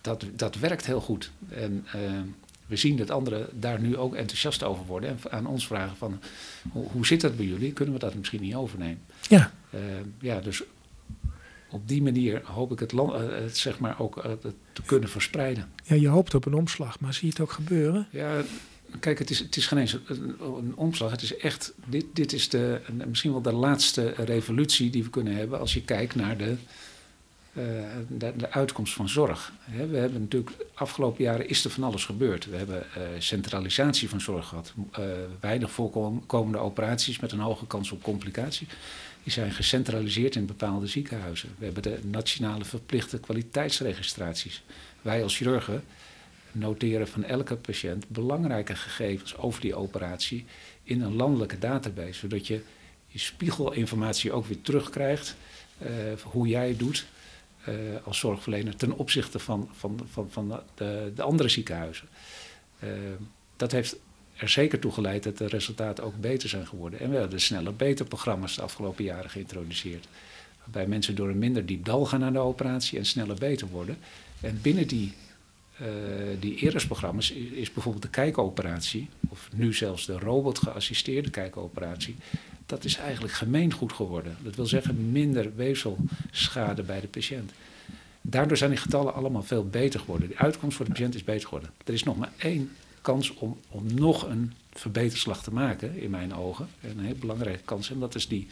Dat, 0.00 0.24
dat 0.34 0.58
werkt 0.58 0.86
heel 0.86 1.00
goed. 1.00 1.30
En 1.48 1.86
uh, 1.96 2.20
we 2.66 2.76
zien 2.76 2.96
dat 2.96 3.10
anderen 3.10 3.48
daar 3.60 3.80
nu 3.80 3.96
ook 3.96 4.14
enthousiast 4.14 4.62
over 4.62 4.84
worden 4.84 5.10
en 5.10 5.30
aan 5.30 5.46
ons 5.46 5.66
vragen 5.66 5.96
van 5.96 6.20
hoe, 6.72 6.86
hoe 6.92 7.06
zit 7.06 7.20
dat 7.20 7.36
bij 7.36 7.46
jullie? 7.46 7.72
Kunnen 7.72 7.94
we 7.94 8.00
dat 8.00 8.14
misschien 8.14 8.40
niet 8.40 8.54
overnemen? 8.54 9.00
Ja. 9.28 9.52
ja, 10.20 10.40
dus 10.40 10.62
op 11.70 11.88
die 11.88 12.02
manier 12.02 12.40
hoop 12.44 12.72
ik 12.72 12.78
het, 12.78 12.92
land, 12.92 13.12
het 13.30 13.56
zeg 13.56 13.78
maar 13.78 14.00
ook 14.00 14.22
te 14.72 14.82
kunnen 14.86 15.08
verspreiden. 15.08 15.68
Ja, 15.84 15.94
je 15.94 16.08
hoopt 16.08 16.34
op 16.34 16.46
een 16.46 16.54
omslag, 16.54 17.00
maar 17.00 17.14
zie 17.14 17.26
je 17.26 17.32
het 17.32 17.40
ook 17.40 17.52
gebeuren? 17.52 18.06
Ja, 18.10 18.42
Kijk, 19.00 19.18
het 19.18 19.30
is, 19.30 19.38
het 19.38 19.56
is 19.56 19.66
geen 19.66 19.78
eens 19.78 19.92
een, 20.06 20.36
een 20.40 20.76
omslag. 20.76 21.10
Het 21.10 21.22
is 21.22 21.36
echt, 21.36 21.74
dit, 21.86 22.04
dit 22.12 22.32
is 22.32 22.48
de, 22.48 22.80
misschien 23.06 23.32
wel 23.32 23.42
de 23.42 23.52
laatste 23.52 24.08
revolutie 24.16 24.90
die 24.90 25.02
we 25.02 25.10
kunnen 25.10 25.36
hebben 25.36 25.58
als 25.58 25.74
je 25.74 25.82
kijkt 25.82 26.14
naar 26.14 26.36
de, 26.36 26.56
de, 28.08 28.32
de, 28.36 28.50
uitkomst 28.50 28.94
van 28.94 29.08
zorg. 29.08 29.52
we 29.88 29.96
hebben 29.96 30.20
natuurlijk, 30.20 30.56
afgelopen 30.74 31.24
jaren 31.24 31.48
is 31.48 31.64
er 31.64 31.70
van 31.70 31.84
alles 31.84 32.04
gebeurd. 32.04 32.46
We 32.46 32.56
hebben 32.56 32.86
uh, 32.96 33.02
centralisatie 33.18 34.08
van 34.08 34.20
zorg 34.20 34.48
gehad. 34.48 34.72
Uh, 34.98 35.04
weinig 35.40 35.70
voorkomende 35.70 36.58
operaties 36.58 37.18
met 37.18 37.32
een 37.32 37.38
hoge 37.38 37.66
kans 37.66 37.90
op 37.90 38.02
complicatie. 38.02 38.66
Die 39.22 39.32
zijn 39.32 39.50
gecentraliseerd 39.50 40.34
in 40.34 40.46
bepaalde 40.46 40.86
ziekenhuizen. 40.86 41.54
We 41.58 41.64
hebben 41.64 41.82
de 41.82 41.98
nationale 42.02 42.64
verplichte 42.64 43.20
kwaliteitsregistraties. 43.20 44.62
Wij 45.02 45.22
als 45.22 45.36
chirurgen 45.36 45.84
noteren 46.52 47.08
van 47.08 47.24
elke 47.24 47.56
patiënt 47.56 48.08
belangrijke 48.08 48.76
gegevens 48.76 49.36
over 49.36 49.60
die 49.60 49.74
operatie 49.74 50.44
in 50.82 51.02
een 51.02 51.14
landelijke 51.14 51.58
database, 51.58 52.18
zodat 52.18 52.46
je 52.46 52.62
je 53.06 53.18
spiegelinformatie 53.18 54.32
ook 54.32 54.46
weer 54.46 54.60
terugkrijgt 54.60 55.36
uh, 55.82 55.88
hoe 56.22 56.46
jij 56.46 56.76
doet 56.76 57.06
als 58.04 58.18
zorgverlener 58.18 58.76
ten 58.76 58.92
opzichte 58.92 59.38
van, 59.38 59.68
van, 59.72 60.00
van, 60.10 60.30
van 60.30 60.60
de, 60.74 61.12
de 61.14 61.22
andere 61.22 61.48
ziekenhuizen. 61.48 62.08
Uh, 62.84 62.90
dat 63.56 63.72
heeft 63.72 63.96
er 64.36 64.48
zeker 64.48 64.78
toe 64.78 64.92
geleid 64.92 65.22
dat 65.22 65.38
de 65.38 65.46
resultaten 65.46 66.04
ook 66.04 66.20
beter 66.20 66.48
zijn 66.48 66.66
geworden. 66.66 67.00
En 67.00 67.10
we 67.10 67.16
hebben 67.16 67.40
sneller 67.40 67.76
beter 67.76 68.06
programma's 68.06 68.54
de 68.56 68.62
afgelopen 68.62 69.04
jaren 69.04 69.30
geïntroduceerd. 69.30 70.08
Waarbij 70.58 70.86
mensen 70.86 71.14
door 71.14 71.28
een 71.28 71.38
minder 71.38 71.66
diep 71.66 71.84
dal 71.84 72.06
gaan 72.06 72.20
naar 72.20 72.32
de 72.32 72.38
operatie 72.38 72.98
en 72.98 73.06
sneller 73.06 73.36
beter 73.36 73.66
worden. 73.66 73.98
En 74.40 74.58
binnen 74.62 74.86
die 74.86 75.14
uh, 75.82 75.86
die 76.40 76.56
ERAS-programma's 76.56 77.30
is 77.30 77.72
bijvoorbeeld 77.72 78.04
de 78.04 78.10
kijkoperatie, 78.10 79.08
of 79.28 79.48
nu 79.54 79.74
zelfs 79.74 80.06
de 80.06 80.18
robot-geassisteerde 80.18 81.30
kijkoperatie, 81.30 82.16
dat 82.66 82.84
is 82.84 82.96
eigenlijk 82.96 83.34
gemeengoed 83.34 83.92
geworden. 83.92 84.36
Dat 84.42 84.56
wil 84.56 84.66
zeggen 84.66 85.12
minder 85.12 85.54
weefselschade 85.56 86.82
bij 86.82 87.00
de 87.00 87.08
patiënt. 87.08 87.52
Daardoor 88.20 88.56
zijn 88.56 88.70
die 88.70 88.78
getallen 88.78 89.14
allemaal 89.14 89.42
veel 89.42 89.66
beter 89.66 90.00
geworden. 90.00 90.28
De 90.28 90.36
uitkomst 90.36 90.76
voor 90.76 90.84
de 90.84 90.90
patiënt 90.90 91.14
is 91.14 91.24
beter 91.24 91.48
geworden. 91.48 91.70
Er 91.84 91.92
is 91.92 92.02
nog 92.02 92.16
maar 92.16 92.32
één 92.36 92.70
kans 93.00 93.34
om, 93.34 93.58
om 93.68 93.94
nog 93.94 94.28
een 94.28 94.52
verbeterslag 94.72 95.42
te 95.42 95.52
maken, 95.52 95.96
in 95.96 96.10
mijn 96.10 96.34
ogen. 96.34 96.68
Een 96.80 97.00
heel 97.00 97.14
belangrijke 97.14 97.64
kans. 97.64 97.90
En 97.90 97.98
dat 97.98 98.14
is 98.14 98.28
die 98.28 98.46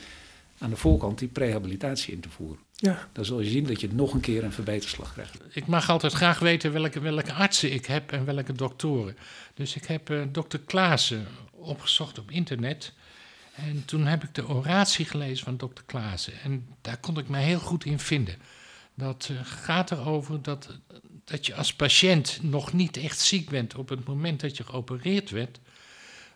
aan 0.59 0.71
de 0.71 0.77
voorkant 0.77 1.19
die 1.19 1.29
prehabilitatie 1.29 2.15
in 2.15 2.21
te 2.21 2.29
voeren. 2.29 2.66
Ja. 2.79 3.09
Dan 3.13 3.25
zul 3.25 3.41
je 3.41 3.51
zien 3.51 3.65
dat 3.65 3.81
je 3.81 3.89
nog 3.93 4.15
een 4.15 4.21
keer 4.21 4.45
een 4.45 4.53
verbeterslag 4.53 5.13
krijgt. 5.13 5.39
Ik 5.51 5.67
mag 5.67 5.91
altijd 5.91 6.13
graag 6.13 6.39
weten 6.39 6.73
welke, 6.73 7.01
welke 7.01 7.33
artsen 7.33 7.73
ik 7.73 7.87
heb 7.87 8.13
en 8.13 8.25
welke 8.25 8.53
doktoren. 8.53 9.17
Dus 9.55 9.77
ik 9.77 9.85
heb 9.85 10.11
uh, 10.11 10.23
dokter 10.33 10.59
Klaassen 10.59 11.27
opgezocht 11.51 12.19
op 12.19 12.31
internet. 12.31 12.93
En 13.55 13.85
toen 13.85 14.07
heb 14.07 14.25
ik 14.25 14.35
de 14.35 14.49
oratie 14.49 15.05
gelezen 15.05 15.45
van 15.45 15.57
dokter 15.57 15.85
Klaassen. 15.85 16.33
En 16.43 16.67
daar 16.81 16.97
kon 16.97 17.19
ik 17.19 17.29
me 17.29 17.39
heel 17.39 17.59
goed 17.59 17.85
in 17.85 17.99
vinden. 17.99 18.37
Dat 18.95 19.29
uh, 19.33 19.39
gaat 19.45 19.91
erover 19.91 20.43
dat, 20.43 20.79
dat 21.25 21.47
je 21.47 21.55
als 21.55 21.75
patiënt 21.75 22.39
nog 22.43 22.73
niet 22.73 22.97
echt 22.97 23.21
ziek 23.21 23.51
bent 23.51 23.75
op 23.75 23.89
het 23.89 24.05
moment 24.05 24.41
dat 24.41 24.57
je 24.57 24.65
geopereerd 24.65 25.31
werd. 25.31 25.59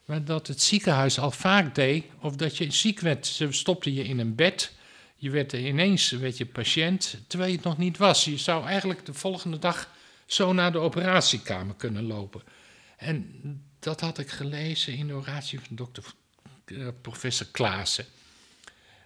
Maar 0.05 0.25
dat 0.25 0.47
het 0.47 0.63
ziekenhuis 0.63 1.19
al 1.19 1.31
vaak 1.31 1.75
deed, 1.75 2.05
of 2.21 2.37
dat 2.37 2.57
je 2.57 2.73
ziek 2.73 3.01
werd. 3.01 3.27
Ze 3.27 3.53
stopten 3.53 3.95
je 3.95 4.05
in 4.05 4.19
een 4.19 4.35
bed 4.35 4.73
je 5.21 5.31
werd 5.31 5.53
ineens 5.53 6.11
werd 6.11 6.37
je 6.37 6.47
patiënt, 6.47 7.17
terwijl 7.27 7.51
je 7.51 7.57
het 7.57 7.67
nog 7.67 7.79
niet 7.79 7.97
was. 7.97 8.25
Je 8.25 8.39
zou 8.39 8.67
eigenlijk 8.67 9.07
de 9.07 9.15
volgende 9.15 9.59
dag 9.59 9.89
zo 10.27 10.53
naar 10.53 10.73
de 10.73 10.79
operatiekamer 10.79 11.75
kunnen 11.75 12.03
lopen. 12.03 12.43
En 12.97 13.41
dat 13.79 14.01
had 14.01 14.19
ik 14.19 14.31
gelezen 14.31 14.95
in 14.95 15.07
de 15.07 15.15
oratie 15.15 15.61
van 15.61 15.77
dokter, 15.77 16.05
uh, 16.67 16.89
professor 17.01 17.47
Klaassen. 17.47 18.05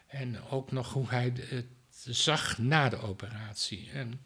En 0.06 0.36
ook 0.50 0.72
nog 0.72 0.92
hoe 0.92 1.08
hij 1.08 1.32
het 1.36 1.66
zag 2.04 2.58
na 2.58 2.88
de 2.88 3.00
operatie. 3.00 3.90
En 3.92 4.20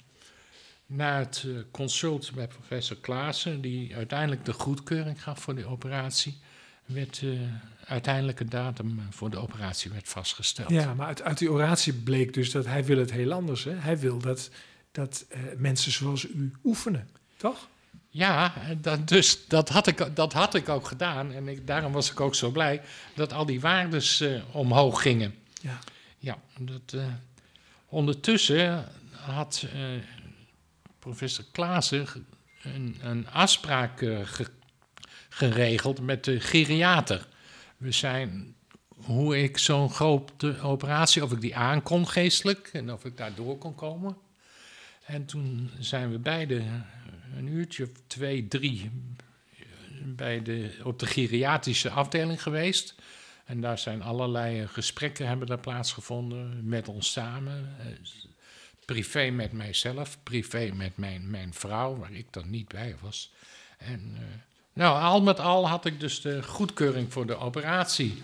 na 0.86 1.18
het 1.18 1.42
uh, 1.46 1.58
consult 1.70 2.32
bij 2.34 2.48
professor 2.48 2.96
Klaassen, 2.96 3.60
die 3.60 3.94
uiteindelijk 3.94 4.44
de 4.44 4.52
goedkeuring 4.52 5.22
gaf 5.22 5.40
voor 5.40 5.54
de 5.54 5.66
operatie, 5.66 6.38
werd 6.84 7.20
uh, 7.20 7.40
uiteindelijke 7.88 8.44
datum 8.44 9.00
voor 9.10 9.30
de 9.30 9.36
operatie 9.36 9.90
werd 9.90 10.08
vastgesteld. 10.08 10.70
Ja, 10.70 10.94
maar 10.94 11.06
uit, 11.06 11.22
uit 11.22 11.38
die 11.38 11.50
oratie 11.50 11.92
bleek 11.92 12.34
dus 12.34 12.50
dat 12.50 12.66
hij 12.66 12.84
wil 12.84 12.98
het 12.98 13.12
heel 13.12 13.32
anders. 13.32 13.64
Hè? 13.64 13.74
Hij 13.74 13.98
wil 13.98 14.18
dat, 14.18 14.50
dat 14.92 15.26
uh, 15.30 15.38
mensen 15.56 15.92
zoals 15.92 16.24
u 16.24 16.52
oefenen, 16.64 17.08
toch? 17.36 17.68
Ja, 18.08 18.54
dat, 18.80 19.08
dus 19.08 19.46
dat 19.46 19.68
had, 19.68 19.86
ik, 19.86 20.16
dat 20.16 20.32
had 20.32 20.54
ik 20.54 20.68
ook 20.68 20.86
gedaan. 20.86 21.32
En 21.32 21.48
ik, 21.48 21.66
daarom 21.66 21.92
was 21.92 22.10
ik 22.10 22.20
ook 22.20 22.34
zo 22.34 22.50
blij 22.50 22.82
dat 23.14 23.32
al 23.32 23.46
die 23.46 23.60
waardes 23.60 24.20
uh, 24.20 24.42
omhoog 24.52 25.02
gingen. 25.02 25.34
Ja, 25.60 25.78
ja 26.18 26.38
dat, 26.58 26.96
ondertussen 27.86 28.84
had 29.10 29.66
professor 30.98 31.44
Klaassen 31.52 32.06
een, 32.62 32.96
een 33.02 33.28
afspraak 33.28 34.06
geregeld 35.28 36.00
met 36.00 36.24
de 36.24 36.40
geriater. 36.40 37.26
We 37.78 37.92
zijn 37.92 38.56
hoe 38.94 39.42
ik 39.42 39.58
zo'n 39.58 39.90
grote 39.90 40.60
operatie, 40.60 41.22
of 41.22 41.32
ik 41.32 41.40
die 41.40 41.56
aankon 41.56 42.08
geestelijk 42.08 42.70
en 42.72 42.92
of 42.92 43.04
ik 43.04 43.16
daar 43.16 43.34
door 43.34 43.58
kon 43.58 43.74
komen. 43.74 44.16
En 45.04 45.24
toen 45.26 45.70
zijn 45.78 46.10
we 46.10 46.18
beide 46.18 46.62
een 47.36 47.46
uurtje 47.46 47.84
of 47.84 47.90
twee, 48.06 48.48
drie 48.48 48.90
bij 50.04 50.42
de, 50.42 50.80
op 50.84 50.98
de 50.98 51.06
geriatrische 51.06 51.90
afdeling 51.90 52.42
geweest. 52.42 52.94
En 53.44 53.60
daar 53.60 53.78
zijn 53.78 54.02
allerlei 54.02 54.66
gesprekken 54.66 55.26
hebben 55.26 55.46
daar 55.46 55.58
plaatsgevonden 55.58 56.68
met 56.68 56.88
ons 56.88 57.12
samen. 57.12 57.76
Privé 58.84 59.30
met 59.30 59.52
mijzelf, 59.52 60.18
privé 60.22 60.70
met 60.74 60.96
mijn, 60.96 61.30
mijn 61.30 61.54
vrouw, 61.54 61.96
waar 61.96 62.12
ik 62.12 62.32
dan 62.32 62.50
niet 62.50 62.68
bij 62.68 62.96
was. 63.00 63.32
En 63.78 64.16
nou, 64.78 65.02
al 65.02 65.22
met 65.22 65.40
al 65.40 65.68
had 65.68 65.84
ik 65.84 66.00
dus 66.00 66.20
de 66.20 66.42
goedkeuring 66.42 67.12
voor 67.12 67.26
de 67.26 67.36
operatie. 67.36 68.22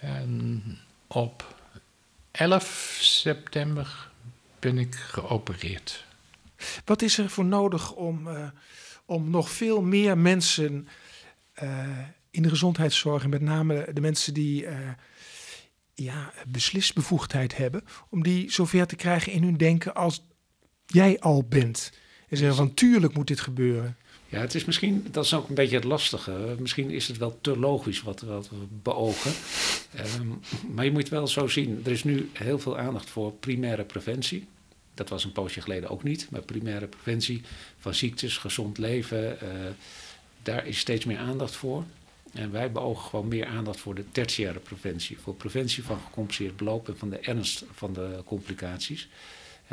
En 0.00 0.62
op 1.06 1.54
11 2.30 2.98
september 3.00 4.10
ben 4.58 4.78
ik 4.78 4.94
geopereerd. 4.94 6.04
Wat 6.84 7.02
is 7.02 7.18
er 7.18 7.30
voor 7.30 7.44
nodig 7.44 7.92
om, 7.92 8.26
uh, 8.26 8.48
om 9.04 9.30
nog 9.30 9.50
veel 9.50 9.82
meer 9.82 10.18
mensen 10.18 10.88
uh, 11.62 11.98
in 12.30 12.42
de 12.42 12.48
gezondheidszorg, 12.48 13.22
en 13.22 13.30
met 13.30 13.40
name 13.40 13.88
de 13.92 14.00
mensen 14.00 14.34
die 14.34 14.62
uh, 14.62 14.78
ja, 15.94 16.32
beslisbevoegdheid 16.46 17.56
hebben, 17.56 17.84
om 18.08 18.22
die 18.22 18.52
zover 18.52 18.86
te 18.86 18.96
krijgen 18.96 19.32
in 19.32 19.42
hun 19.42 19.56
denken 19.56 19.94
als 19.94 20.22
jij 20.86 21.20
al 21.20 21.44
bent? 21.44 21.92
En 22.28 22.36
zeggen 22.36 22.56
van 22.56 22.74
tuurlijk 22.74 23.14
moet 23.14 23.26
dit 23.26 23.40
gebeuren. 23.40 23.96
Ja, 24.30 24.40
het 24.40 24.54
is 24.54 24.64
misschien, 24.64 25.06
dat 25.10 25.24
is 25.24 25.34
ook 25.34 25.48
een 25.48 25.54
beetje 25.54 25.76
het 25.76 25.84
lastige. 25.84 26.56
Misschien 26.58 26.90
is 26.90 27.08
het 27.08 27.16
wel 27.16 27.38
te 27.40 27.58
logisch 27.58 28.02
wat, 28.02 28.20
we 28.20 28.40
beogen. 28.82 29.32
Um, 30.20 30.40
maar 30.74 30.84
je 30.84 30.90
moet 30.90 31.08
wel 31.08 31.26
zo 31.26 31.46
zien, 31.46 31.80
er 31.84 31.90
is 31.90 32.04
nu 32.04 32.30
heel 32.32 32.58
veel 32.58 32.78
aandacht 32.78 33.10
voor 33.10 33.32
primaire 33.32 33.84
preventie. 33.84 34.46
Dat 34.94 35.08
was 35.08 35.24
een 35.24 35.32
poosje 35.32 35.60
geleden 35.60 35.90
ook 35.90 36.02
niet, 36.02 36.30
maar 36.30 36.42
primaire 36.42 36.86
preventie 36.86 37.42
van 37.78 37.94
ziektes, 37.94 38.36
gezond 38.36 38.78
leven, 38.78 39.38
uh, 39.42 39.48
daar 40.42 40.66
is 40.66 40.78
steeds 40.78 41.04
meer 41.04 41.18
aandacht 41.18 41.56
voor. 41.56 41.84
En 42.32 42.52
wij 42.52 42.72
beogen 42.72 43.08
gewoon 43.08 43.28
meer 43.28 43.46
aandacht 43.46 43.80
voor 43.80 43.94
de 43.94 44.04
tertiaire 44.12 44.58
preventie. 44.58 45.18
Voor 45.18 45.34
preventie 45.34 45.84
van 45.84 46.00
gecompliceerd 46.00 46.56
beloop 46.56 46.88
en 46.88 46.98
van 46.98 47.10
de 47.10 47.18
ernst 47.18 47.64
van 47.72 47.92
de 47.92 48.22
complicaties. 48.24 49.08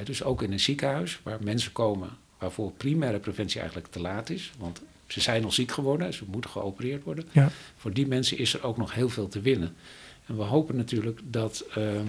dus 0.04 0.24
ook 0.24 0.42
in 0.42 0.52
een 0.52 0.60
ziekenhuis 0.60 1.20
waar 1.24 1.44
mensen 1.44 1.72
komen 1.72 2.10
waarvoor 2.46 2.72
primaire 2.72 3.20
preventie 3.20 3.60
eigenlijk 3.60 3.92
te 3.92 4.00
laat 4.00 4.30
is. 4.30 4.52
Want 4.58 4.82
ze 5.08 5.22
zijn 5.22 5.44
al 5.44 5.52
ziek 5.52 5.72
geworden, 5.72 6.14
ze 6.14 6.24
moeten 6.28 6.50
geopereerd 6.50 7.04
worden. 7.04 7.26
Ja. 7.32 7.50
Voor 7.78 7.94
die 7.94 8.08
mensen 8.08 8.38
is 8.38 8.54
er 8.54 8.64
ook 8.64 8.78
nog 8.78 8.94
heel 8.94 9.10
veel 9.10 9.28
te 9.28 9.42
winnen. 9.42 9.76
En 10.26 10.38
we 10.38 10.44
hopen 10.44 10.76
natuurlijk 10.76 11.20
dat, 11.24 11.66
uh, 11.78 12.00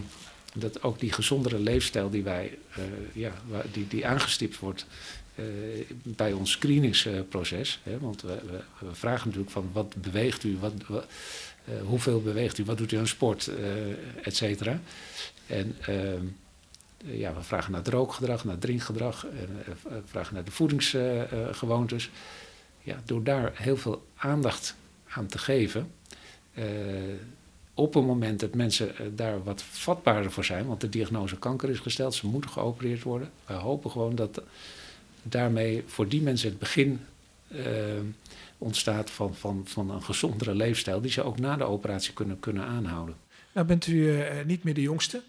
dat 0.54 0.82
ook 0.82 1.00
die 1.00 1.12
gezondere 1.12 1.58
leefstijl 1.58 2.10
die 2.10 2.22
wij, 2.22 2.58
uh, 2.78 2.84
ja, 3.12 3.32
die, 3.72 3.88
die 3.88 4.06
aangestipt 4.06 4.58
wordt 4.58 4.86
uh, 5.34 5.44
bij 6.02 6.32
ons 6.32 6.50
screeningsproces. 6.50 7.80
Hè, 7.82 7.98
want 7.98 8.22
we, 8.22 8.38
we, 8.50 8.86
we, 8.86 8.94
vragen 8.94 9.26
natuurlijk 9.26 9.52
van 9.52 9.70
wat 9.72 9.94
beweegt 9.96 10.44
u, 10.44 10.56
wat, 10.60 10.72
wat 10.86 11.06
hoeveel 11.84 12.22
beweegt 12.22 12.58
u, 12.58 12.64
wat 12.64 12.78
doet 12.78 12.92
u 12.92 12.96
aan 12.96 13.06
sport, 13.06 13.50
et 14.22 14.36
cetera. 14.36 14.80
En 15.46 15.76
ehm, 15.80 15.96
eh, 15.96 16.20
ja, 17.04 17.34
we 17.34 17.42
vragen 17.42 17.72
naar 17.72 17.88
rookgedrag, 17.88 18.44
naar 18.44 18.58
drinkgedrag, 18.58 19.26
en, 19.26 19.48
eh, 19.66 19.72
we 19.82 20.00
vragen 20.04 20.34
naar 20.34 20.44
de 20.44 20.50
voedingsgewoontes. 20.50 22.10
ja, 22.82 23.00
door 23.04 23.22
daar 23.22 23.52
heel 23.54 23.76
veel 23.76 24.06
aandacht 24.16 24.74
aan 25.08 25.26
te 25.26 25.38
geven, 25.38 25.90
op 27.74 27.94
het 27.94 28.04
moment 28.04 28.40
dat 28.40 28.54
mensen 28.54 29.16
daar 29.16 29.42
wat 29.44 29.62
vatbaarder 29.62 30.32
voor 30.32 30.44
zijn, 30.44 30.66
want 30.66 30.80
de 30.80 30.88
diagnose 30.88 31.38
kanker 31.38 31.70
is 31.70 31.78
gesteld, 31.78 32.14
ze 32.14 32.26
moeten 32.26 32.50
geopereerd 32.50 33.02
worden. 33.02 33.30
Wij 33.46 33.56
hopen 33.56 33.90
gewoon 33.90 34.14
dat 34.14 34.42
daarmee 35.22 35.84
voor 35.86 36.08
die 36.08 36.22
mensen 36.22 36.48
het 36.48 36.58
begin 36.58 37.00
ontstaat 38.58 39.10
van, 39.10 39.34
van, 39.34 39.62
van 39.64 39.90
een 39.90 40.02
gezondere 40.02 40.54
leefstijl, 40.54 41.00
die 41.00 41.10
ze 41.10 41.22
ook 41.22 41.38
na 41.38 41.56
de 41.56 41.64
operatie 41.64 42.12
kunnen, 42.12 42.40
kunnen 42.40 42.64
aanhouden. 42.64 43.16
Nou 43.52 43.66
bent 43.66 43.86
u 43.86 44.20
eh, 44.20 44.44
niet 44.44 44.64
meer 44.64 44.74
de 44.74 44.80
jongste. 44.80 45.22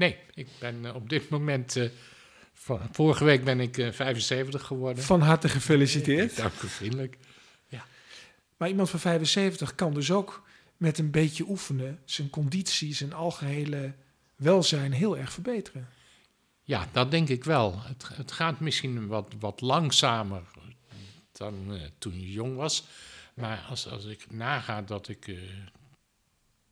Nee, 0.00 0.16
ik 0.34 0.46
ben 0.58 0.84
eh, 0.84 0.94
op 0.94 1.08
dit 1.08 1.28
moment. 1.28 1.76
eh, 1.76 1.88
van- 2.52 2.88
vorige 2.92 3.24
week 3.24 3.44
ben 3.44 3.60
ik 3.60 3.78
eh, 3.78 3.92
75 3.92 4.62
geworden. 4.62 5.04
Van 5.04 5.20
harte 5.20 5.48
gefeliciteerd. 5.48 6.36
Dank 6.36 6.52
u 6.62 6.68
vriendelijk. 6.68 7.16
Maar 8.56 8.68
iemand 8.68 8.90
van 8.90 9.00
75 9.00 9.74
kan 9.74 9.94
dus 9.94 10.10
ook 10.10 10.46
met 10.76 10.98
een 10.98 11.10
beetje 11.10 11.44
oefenen 11.48 11.98
zijn 12.04 12.30
conditie, 12.30 12.94
zijn 12.94 13.12
algehele 13.12 13.94
welzijn 14.36 14.92
heel 14.92 15.18
erg 15.18 15.32
verbeteren. 15.32 15.88
Ja, 16.62 16.88
dat 16.92 17.10
denk 17.10 17.28
ik 17.28 17.44
wel. 17.44 17.82
Het, 17.82 18.08
het 18.12 18.32
gaat 18.32 18.60
misschien 18.60 19.06
wat, 19.06 19.34
wat 19.38 19.60
langzamer 19.60 20.42
dan 21.32 21.74
eh, 21.74 21.80
toen 21.98 22.20
je 22.20 22.32
jong 22.32 22.56
was. 22.56 22.84
Maar 23.34 23.66
als, 23.68 23.88
als 23.88 24.04
ik 24.04 24.26
naga 24.30 24.82
dat 24.82 25.08
ik 25.08 25.28
eh, 25.28 25.36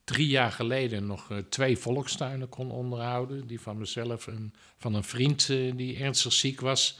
drie 0.08 0.26
jaar 0.28 0.52
geleden 0.52 1.06
nog 1.06 1.30
eh, 1.30 1.38
twee 1.38 1.78
volkstuinen 1.78 2.48
kon 2.48 2.70
onderhouden. 2.70 3.46
Die 3.46 3.60
van 3.60 3.78
mezelf 3.78 4.26
en 4.26 4.54
van 4.78 4.94
een 4.94 5.04
vriend 5.04 5.48
eh, 5.50 5.72
die 5.76 5.96
ernstig 5.98 6.32
ziek 6.32 6.60
was. 6.60 6.98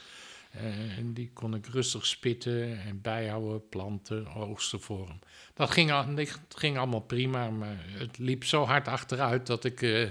Eh, 0.51 0.97
en 0.97 1.13
die 1.13 1.31
kon 1.33 1.55
ik 1.55 1.65
rustig 1.67 2.05
spitten 2.05 2.81
en 2.81 3.01
bijhouden, 3.01 3.69
planten, 3.69 4.33
oogsten 4.35 4.81
voor 4.81 5.07
hem. 5.07 5.19
Dat 5.53 5.71
ging, 5.71 5.91
al, 5.91 6.15
dat 6.15 6.39
ging 6.55 6.77
allemaal 6.77 6.99
prima, 6.99 7.49
maar 7.49 7.85
het 7.87 8.17
liep 8.17 8.43
zo 8.43 8.65
hard 8.65 8.87
achteruit 8.87 9.47
dat 9.47 9.63
ik 9.63 10.09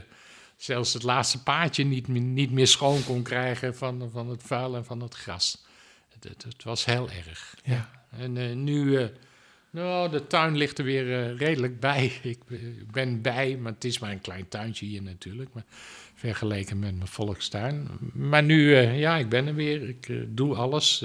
zelfs 0.57 0.93
het 0.93 1.03
laatste 1.03 1.43
paadje 1.43 1.85
niet, 1.85 2.09
meer- 2.09 2.21
niet 2.21 2.51
meer 2.51 2.67
schoon 2.67 3.05
kon 3.05 3.23
krijgen 3.23 3.77
van, 3.77 4.11
van 4.13 4.29
het 4.29 4.43
vuil 4.43 4.77
en 4.77 4.85
van 4.85 5.01
het 5.01 5.15
gras. 5.15 5.65
Het, 6.09 6.25
het, 6.25 6.43
het 6.43 6.65
was 6.65 6.85
heel 6.85 7.11
erg. 7.11 7.55
Ja. 7.63 7.91
En 8.11 8.65
nu, 8.65 9.11
nou, 9.71 10.11
de 10.11 10.27
tuin 10.27 10.57
ligt 10.57 10.79
er 10.79 10.85
weer 10.85 11.13
eh, 11.13 11.37
redelijk 11.37 11.81
bij. 11.81 12.13
Ik, 12.23 12.39
eh, 12.49 12.59
ben 12.93 13.23
bij, 13.23 13.57
maar 13.57 13.73
het 13.73 13.85
is 13.85 13.99
maar 13.99 14.11
een 14.11 14.21
klein 14.21 14.49
tuintje 14.49 14.87
hier 14.87 15.03
natuurlijk. 15.03 15.51
Maar 15.53 15.65
vergeleken 16.15 16.79
met 16.79 16.97
mijn 16.97 17.09
volkstuin. 17.09 17.89
Maar 18.13 18.43
nu, 18.43 18.75
eh, 18.75 18.99
ja, 18.99 19.17
ik 19.17 19.29
ben 19.29 19.47
er 19.47 19.55
weer. 19.55 19.89
Ik 19.89 20.27
doe 20.29 20.55
alles. 20.55 21.05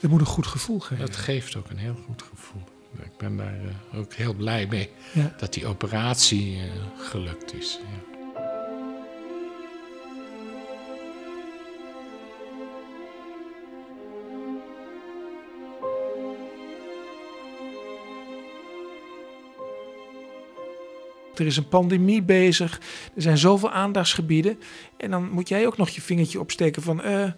Dat 0.00 0.10
moet 0.10 0.20
een 0.20 0.26
goed 0.26 0.46
gevoel 0.46 0.80
geven. 0.80 1.06
dat 1.06 1.16
geeft 1.16 1.56
ook 1.56 1.70
een 1.70 1.76
heel 1.78 1.96
goed 2.06 2.22
gevoel. 2.22 2.62
Ik 3.02 3.16
ben 3.18 3.36
daar 3.36 3.58
ook 3.94 4.14
heel 4.14 4.34
blij 4.34 4.66
mee 4.66 4.90
Ja. 5.12 5.34
dat 5.38 5.52
die 5.52 5.66
operatie 5.66 6.58
gelukt 6.98 7.54
is. 7.54 7.78
Ja. 7.82 8.13
Er 21.38 21.46
is 21.46 21.56
een 21.56 21.68
pandemie 21.68 22.22
bezig. 22.22 22.80
Er 23.14 23.22
zijn 23.22 23.38
zoveel 23.38 23.70
aandachtsgebieden. 23.70 24.58
En 24.96 25.10
dan 25.10 25.30
moet 25.30 25.48
jij 25.48 25.66
ook 25.66 25.76
nog 25.76 25.88
je 25.88 26.00
vingertje 26.00 26.40
opsteken 26.40 26.82
van... 26.82 27.02
eh, 27.02 27.32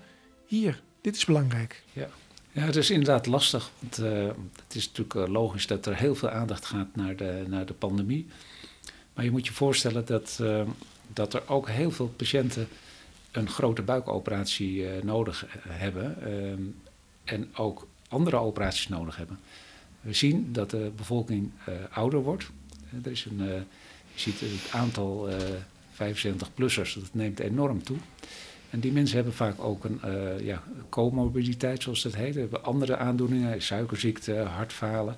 hier, 0.47 0.83
dit 1.01 1.17
is 1.17 1.25
belangrijk. 1.25 1.83
Ja, 1.93 2.09
het 2.53 2.77
is 2.77 2.91
inderdaad 2.91 3.27
lastig. 3.27 3.71
Want 3.81 3.99
eh, 3.99 4.27
het 4.67 4.75
is 4.75 4.87
natuurlijk 4.87 5.15
eh, 5.15 5.33
logisch 5.33 5.67
dat 5.67 5.87
er 5.87 5.97
heel 5.97 6.15
veel 6.15 6.31
aandacht 6.31 6.65
gaat 6.65 6.97
naar 6.97 7.17
de, 7.17 7.45
naar 7.49 7.67
de 7.67 7.73
pandemie. 7.73 8.27
Maar 9.15 9.25
je 9.25 9.31
moet 9.31 9.47
je 9.47 9.53
voorstellen 9.53 10.07
dat, 10.07 10.41
dat 11.13 11.35
er 11.35 11.49
ook 11.49 11.69
heel 11.69 11.91
veel 11.91 12.09
patiënten 12.09 12.69
een 13.31 13.49
grote 13.49 13.83
buikoperatie 13.83 14.85
nodig 15.03 15.47
hebben. 15.69 16.17
en 17.25 17.55
ook 17.55 17.87
andere 18.09 18.37
operaties 18.37 18.89
nodig 18.89 19.17
hebben. 19.17 19.39
We 20.01 20.13
zien 20.13 20.53
dat 20.53 20.71
de 20.71 20.93
bevolking 20.97 21.51
ouder 21.91 22.23
wordt. 22.23 22.51
Er 23.05 23.11
is 23.11 23.25
een, 23.25 23.67
je 24.17 24.23
ziet 24.23 24.41
het 24.41 24.73
aantal 24.73 25.29
eh 25.29 25.37
75-plussers, 25.97 26.95
dat 26.95 27.09
neemt 27.13 27.39
enorm 27.39 27.83
toe. 27.83 27.97
En 28.71 28.81
die 28.81 28.93
mensen 28.93 29.17
hebben 29.17 29.35
vaak 29.35 29.61
ook 29.61 29.85
een 29.85 30.03
eh, 30.03 30.41
ja, 30.41 30.63
comorbiditeit, 30.89 31.83
zoals 31.83 32.03
dat 32.03 32.15
heet. 32.15 32.35
Ze 32.35 32.41
hebben 32.41 32.65
andere 32.65 32.97
aandoeningen, 32.97 33.63
suikerziekte, 33.63 34.35
hartfalen. 34.35 35.17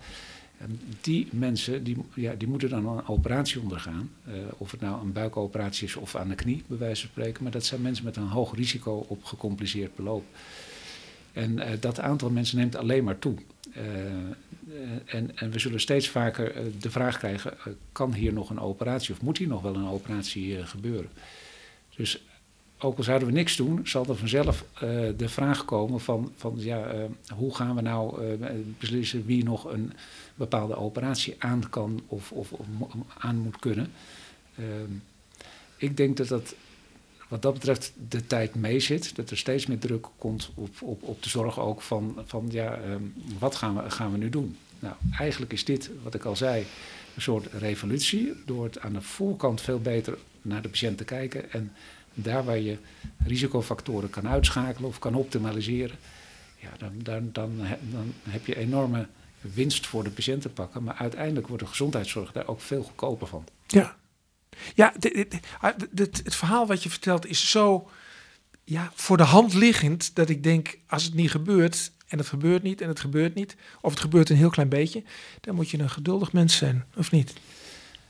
En 0.58 0.80
die 1.00 1.28
mensen 1.30 1.84
die, 1.84 1.96
ja, 2.14 2.34
die 2.34 2.48
moeten 2.48 2.68
dan 2.68 2.86
een 2.86 3.08
operatie 3.08 3.60
ondergaan. 3.60 4.10
Eh, 4.24 4.32
of 4.56 4.70
het 4.70 4.80
nou 4.80 5.00
een 5.00 5.12
buikoperatie 5.12 5.86
is 5.86 5.96
of 5.96 6.16
aan 6.16 6.28
de 6.28 6.34
knie, 6.34 6.62
bij 6.66 6.78
wijze 6.78 7.00
van 7.00 7.10
spreken. 7.10 7.42
Maar 7.42 7.52
dat 7.52 7.64
zijn 7.64 7.82
mensen 7.82 8.04
met 8.04 8.16
een 8.16 8.28
hoog 8.28 8.54
risico 8.54 9.04
op 9.08 9.24
gecompliceerd 9.24 9.96
beloop. 9.96 10.24
En 11.32 11.58
eh, 11.58 11.80
dat 11.80 12.00
aantal 12.00 12.30
mensen 12.30 12.58
neemt 12.58 12.76
alleen 12.76 13.04
maar 13.04 13.18
toe. 13.18 13.34
Eh, 13.78 15.14
en, 15.14 15.36
en 15.36 15.50
we 15.50 15.58
zullen 15.58 15.80
steeds 15.80 16.08
vaker 16.08 16.54
eh, 16.54 16.62
de 16.80 16.90
vraag 16.90 17.18
krijgen: 17.18 17.52
eh, 17.52 17.66
kan 17.92 18.12
hier 18.12 18.32
nog 18.32 18.50
een 18.50 18.60
operatie 18.60 19.14
of 19.14 19.22
moet 19.22 19.38
hier 19.38 19.48
nog 19.48 19.62
wel 19.62 19.74
een 19.74 19.88
operatie 19.88 20.66
gebeuren? 20.66 21.10
Dus 21.96 22.22
ook 22.78 22.96
al 22.96 23.02
zouden 23.02 23.28
we 23.28 23.34
niks 23.34 23.56
doen, 23.56 23.80
zal 23.84 24.06
er 24.06 24.16
vanzelf 24.16 24.64
de 25.16 25.28
vraag 25.28 25.64
komen 25.64 26.00
van, 26.00 26.32
van 26.36 26.54
ja, 26.56 27.08
hoe 27.34 27.54
gaan 27.54 27.74
we 27.74 27.80
nou 27.80 28.36
beslissen 28.78 29.26
wie 29.26 29.44
nog 29.44 29.64
een 29.64 29.92
bepaalde 30.34 30.76
operatie 30.76 31.34
aan 31.38 31.68
kan 31.70 32.00
of, 32.06 32.32
of, 32.32 32.52
of 32.52 32.66
aan 33.18 33.36
moet 33.36 33.58
kunnen. 33.58 33.92
Ehm, 34.56 34.92
ik 35.76 35.96
denk 35.96 36.16
dat 36.16 36.28
dat 36.28 36.54
wat 37.28 37.42
dat 37.42 37.54
betreft 37.54 37.92
de 38.08 38.26
tijd 38.26 38.54
meezit. 38.54 39.16
Dat 39.16 39.30
er 39.30 39.38
steeds 39.38 39.66
meer 39.66 39.78
druk 39.78 40.06
komt 40.18 40.50
op, 40.54 40.82
op, 40.82 41.02
op 41.02 41.22
de 41.22 41.28
zorg 41.28 41.58
ook 41.58 41.82
van, 41.82 42.18
van 42.24 42.48
ja, 42.50 42.74
ehm, 42.74 43.02
wat 43.38 43.54
gaan 43.54 43.76
we, 43.76 43.90
gaan 43.90 44.12
we 44.12 44.18
nu 44.18 44.28
doen? 44.28 44.56
Nou, 44.78 44.94
eigenlijk 45.18 45.52
is 45.52 45.64
dit, 45.64 45.90
wat 46.02 46.14
ik 46.14 46.24
al 46.24 46.36
zei, 46.36 46.66
een 47.14 47.22
soort 47.22 47.52
revolutie. 47.52 48.32
Door 48.46 48.64
het 48.64 48.80
aan 48.80 48.92
de 48.92 49.02
voorkant 49.02 49.60
veel 49.60 49.80
beter 49.80 50.18
naar 50.42 50.62
de 50.62 50.68
patiënt 50.68 50.98
te 50.98 51.04
kijken. 51.04 51.52
En 51.52 51.72
daar 52.14 52.44
waar 52.44 52.58
je 52.58 52.76
risicofactoren 53.24 54.10
kan 54.10 54.28
uitschakelen 54.28 54.88
of 54.88 54.98
kan 54.98 55.14
optimaliseren, 55.14 55.96
ja, 56.56 56.70
dan, 56.78 56.92
dan, 57.02 57.28
dan, 57.32 57.56
dan 57.90 58.12
heb 58.28 58.46
je 58.46 58.56
enorme 58.56 59.06
winst 59.40 59.86
voor 59.86 60.04
de 60.04 60.10
patiënt 60.10 60.42
te 60.42 60.48
pakken. 60.48 60.82
Maar 60.82 60.94
uiteindelijk 60.94 61.46
wordt 61.46 61.62
de 61.62 61.68
gezondheidszorg 61.68 62.32
daar 62.32 62.46
ook 62.46 62.60
veel 62.60 62.82
goedkoper 62.82 63.26
van. 63.26 63.44
Ja, 63.66 63.96
ja 64.74 64.92
ah, 65.60 65.76
dit- 65.90 66.20
het 66.24 66.34
verhaal 66.34 66.66
wat 66.66 66.82
je 66.82 66.90
vertelt 66.90 67.26
is 67.26 67.50
zo 67.50 67.88
ja, 68.64 68.92
voor 68.94 69.16
de 69.16 69.22
hand 69.22 69.54
liggend 69.54 70.14
dat 70.14 70.28
ik 70.28 70.42
denk, 70.42 70.78
als 70.86 71.04
het 71.04 71.14
niet 71.14 71.30
gebeurt 71.30 71.90
en 72.08 72.18
het 72.18 72.26
gebeurt 72.26 72.62
niet 72.62 72.80
en 72.80 72.88
het 72.88 73.00
gebeurt 73.00 73.34
niet, 73.34 73.56
of 73.80 73.90
het 73.90 74.00
gebeurt 74.00 74.30
een 74.30 74.36
heel 74.36 74.50
klein 74.50 74.68
beetje, 74.68 75.02
dan 75.40 75.54
moet 75.54 75.70
je 75.70 75.78
een 75.78 75.90
geduldig 75.90 76.32
mens 76.32 76.56
zijn, 76.56 76.84
of 76.96 77.10
niet? 77.10 77.32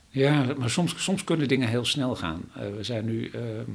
Ja, 0.09 0.55
maar 0.59 0.71
soms, 0.71 1.03
soms 1.03 1.25
kunnen 1.25 1.49
dingen 1.49 1.69
heel 1.69 1.85
snel 1.85 2.17
gaan. 2.17 2.43
Eh, 2.55 2.63
we 2.77 2.85
zijn 2.85 3.05
nu 3.05 3.29
ehm, 3.29 3.71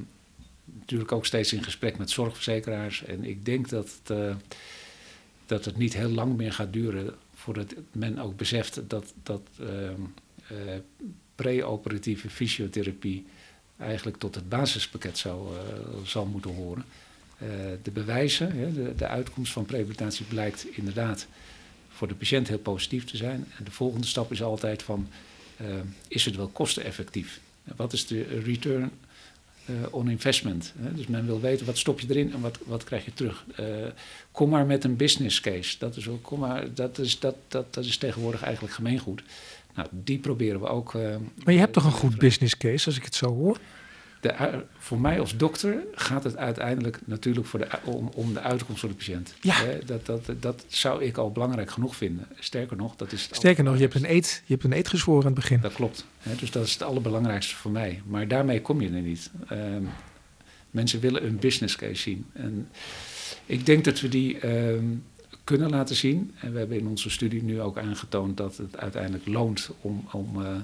natuurlijk 0.79 1.11
ook 1.11 1.25
steeds 1.25 1.53
in 1.53 1.63
gesprek 1.63 1.97
met 1.97 2.09
zorgverzekeraars. 2.09 3.03
En 3.03 3.23
ik 3.23 3.45
denk 3.45 3.69
dat 3.69 3.97
het, 4.01 4.17
eh, 4.17 4.35
dat 5.45 5.65
het 5.65 5.77
niet 5.77 5.93
heel 5.93 6.09
lang 6.09 6.37
meer 6.37 6.53
gaat 6.53 6.73
duren 6.73 7.15
voordat 7.35 7.73
men 7.91 8.19
ook 8.19 8.37
beseft 8.37 8.81
dat, 8.87 9.13
dat 9.23 9.41
eh, 9.59 9.67
pre-operatieve 11.35 12.29
fysiotherapie 12.29 13.25
eigenlijk 13.77 14.17
tot 14.17 14.35
het 14.35 14.49
basispakket 14.49 15.17
zou, 15.17 15.57
eh, 15.57 15.63
zal 16.03 16.25
moeten 16.25 16.55
horen. 16.55 16.85
Eh, 17.37 17.47
de 17.83 17.91
bewijzen, 17.91 18.73
de, 18.73 18.95
de 18.95 19.07
uitkomst 19.07 19.53
van 19.53 19.65
preventatie 19.65 20.25
blijkt 20.25 20.65
inderdaad 20.71 21.27
voor 21.89 22.07
de 22.07 22.15
patiënt 22.15 22.47
heel 22.47 22.57
positief 22.57 23.05
te 23.05 23.17
zijn. 23.17 23.47
En 23.57 23.63
de 23.63 23.71
volgende 23.71 24.07
stap 24.07 24.31
is 24.31 24.43
altijd 24.43 24.83
van, 24.83 25.07
eh, 25.57 25.65
is 26.07 26.25
het 26.25 26.35
wel 26.35 26.47
kosteneffectief? 26.47 27.39
Wat 27.75 27.93
is 27.93 28.07
de 28.07 28.23
return 28.23 28.91
on 29.89 30.09
investment? 30.09 30.73
Dus 30.95 31.07
men 31.07 31.25
wil 31.25 31.41
weten, 31.41 31.65
wat 31.65 31.77
stop 31.77 31.99
je 31.99 32.07
erin 32.09 32.33
en 32.33 32.41
wat, 32.41 32.59
wat 32.65 32.83
krijg 32.83 33.05
je 33.05 33.13
terug? 33.13 33.45
Kom 34.31 34.49
maar 34.49 34.65
met 34.65 34.83
een 34.83 34.95
business 34.95 35.41
case. 35.41 35.77
Dat 35.79 35.95
is, 35.95 36.07
ook, 36.07 36.23
kom 36.23 36.39
maar, 36.39 36.73
dat, 36.73 36.97
is, 36.97 37.19
dat, 37.19 37.35
dat, 37.47 37.73
dat 37.73 37.85
is 37.85 37.97
tegenwoordig 37.97 38.41
eigenlijk 38.43 38.73
gemeengoed. 38.73 39.23
Nou, 39.75 39.87
die 39.91 40.19
proberen 40.19 40.59
we 40.59 40.67
ook... 40.67 40.93
eh, 40.95 41.15
Maar 41.43 41.53
je 41.53 41.59
hebt 41.59 41.73
toch 41.73 41.85
een 41.85 41.91
goed 41.91 42.17
business 42.17 42.57
case, 42.57 42.85
als 42.85 42.97
ik 42.97 43.03
het 43.05 43.15
zo 43.15 43.27
hoor? 43.27 43.57
De, 44.19 44.63
voor 44.77 44.99
mij 44.99 45.19
als 45.19 45.37
dokter 45.37 45.83
gaat 45.93 46.23
het 46.23 46.37
uiteindelijk 46.37 46.99
natuurlijk 47.05 47.47
voor 47.47 47.59
de, 47.59 47.67
om, 47.83 48.09
om 48.15 48.33
de 48.33 48.39
uitkomst 48.39 48.79
voor 48.79 48.89
de 48.89 48.95
patiënt. 48.95 49.33
Ja. 49.41 49.55
Dat, 49.85 50.05
dat, 50.05 50.31
dat 50.39 50.65
zou 50.67 51.03
ik 51.03 51.17
al 51.17 51.31
belangrijk 51.31 51.71
genoeg 51.71 51.95
vinden. 51.95 52.27
Sterker 52.39 52.77
nog, 52.77 52.95
dat 52.95 53.11
is 53.11 53.25
het 53.25 53.35
Sterker 53.35 53.63
nog, 53.63 53.75
je 53.75 53.81
hebt 53.81 53.93
een 53.95 54.11
eet, 54.11 54.41
je 54.45 54.53
hebt 54.53 54.65
een 54.65 54.73
eet 54.77 54.87
gezworen 54.87 55.21
aan 55.25 55.31
het 55.31 55.39
begin. 55.39 55.59
Dat 55.61 55.73
klopt. 55.73 56.05
Dus 56.39 56.51
dat 56.51 56.65
is 56.65 56.73
het 56.73 56.81
allerbelangrijkste 56.83 57.55
voor 57.55 57.71
mij. 57.71 58.01
Maar 58.05 58.27
daarmee 58.27 58.61
kom 58.61 58.81
je 58.81 58.89
er 58.89 59.01
niet. 59.01 59.31
Ehm, 59.49 59.83
mensen 60.71 60.99
willen 60.99 61.25
een 61.25 61.37
business 61.39 61.75
case 61.75 62.01
zien. 62.01 62.25
En 62.33 62.69
ik 63.45 63.65
denk 63.65 63.83
dat 63.83 63.99
we 63.99 64.09
die 64.09 64.39
ehm, 64.39 64.85
kunnen 65.43 65.69
laten 65.69 65.95
zien. 65.95 66.35
En 66.39 66.51
we 66.51 66.59
hebben 66.59 66.77
in 66.77 66.87
onze 66.87 67.09
studie 67.09 67.43
nu 67.43 67.61
ook 67.61 67.77
aangetoond 67.77 68.37
dat 68.37 68.57
het 68.57 68.77
uiteindelijk 68.77 69.27
loont 69.27 69.69
om, 69.81 70.07
om 70.11 70.45
eh, 70.45 70.55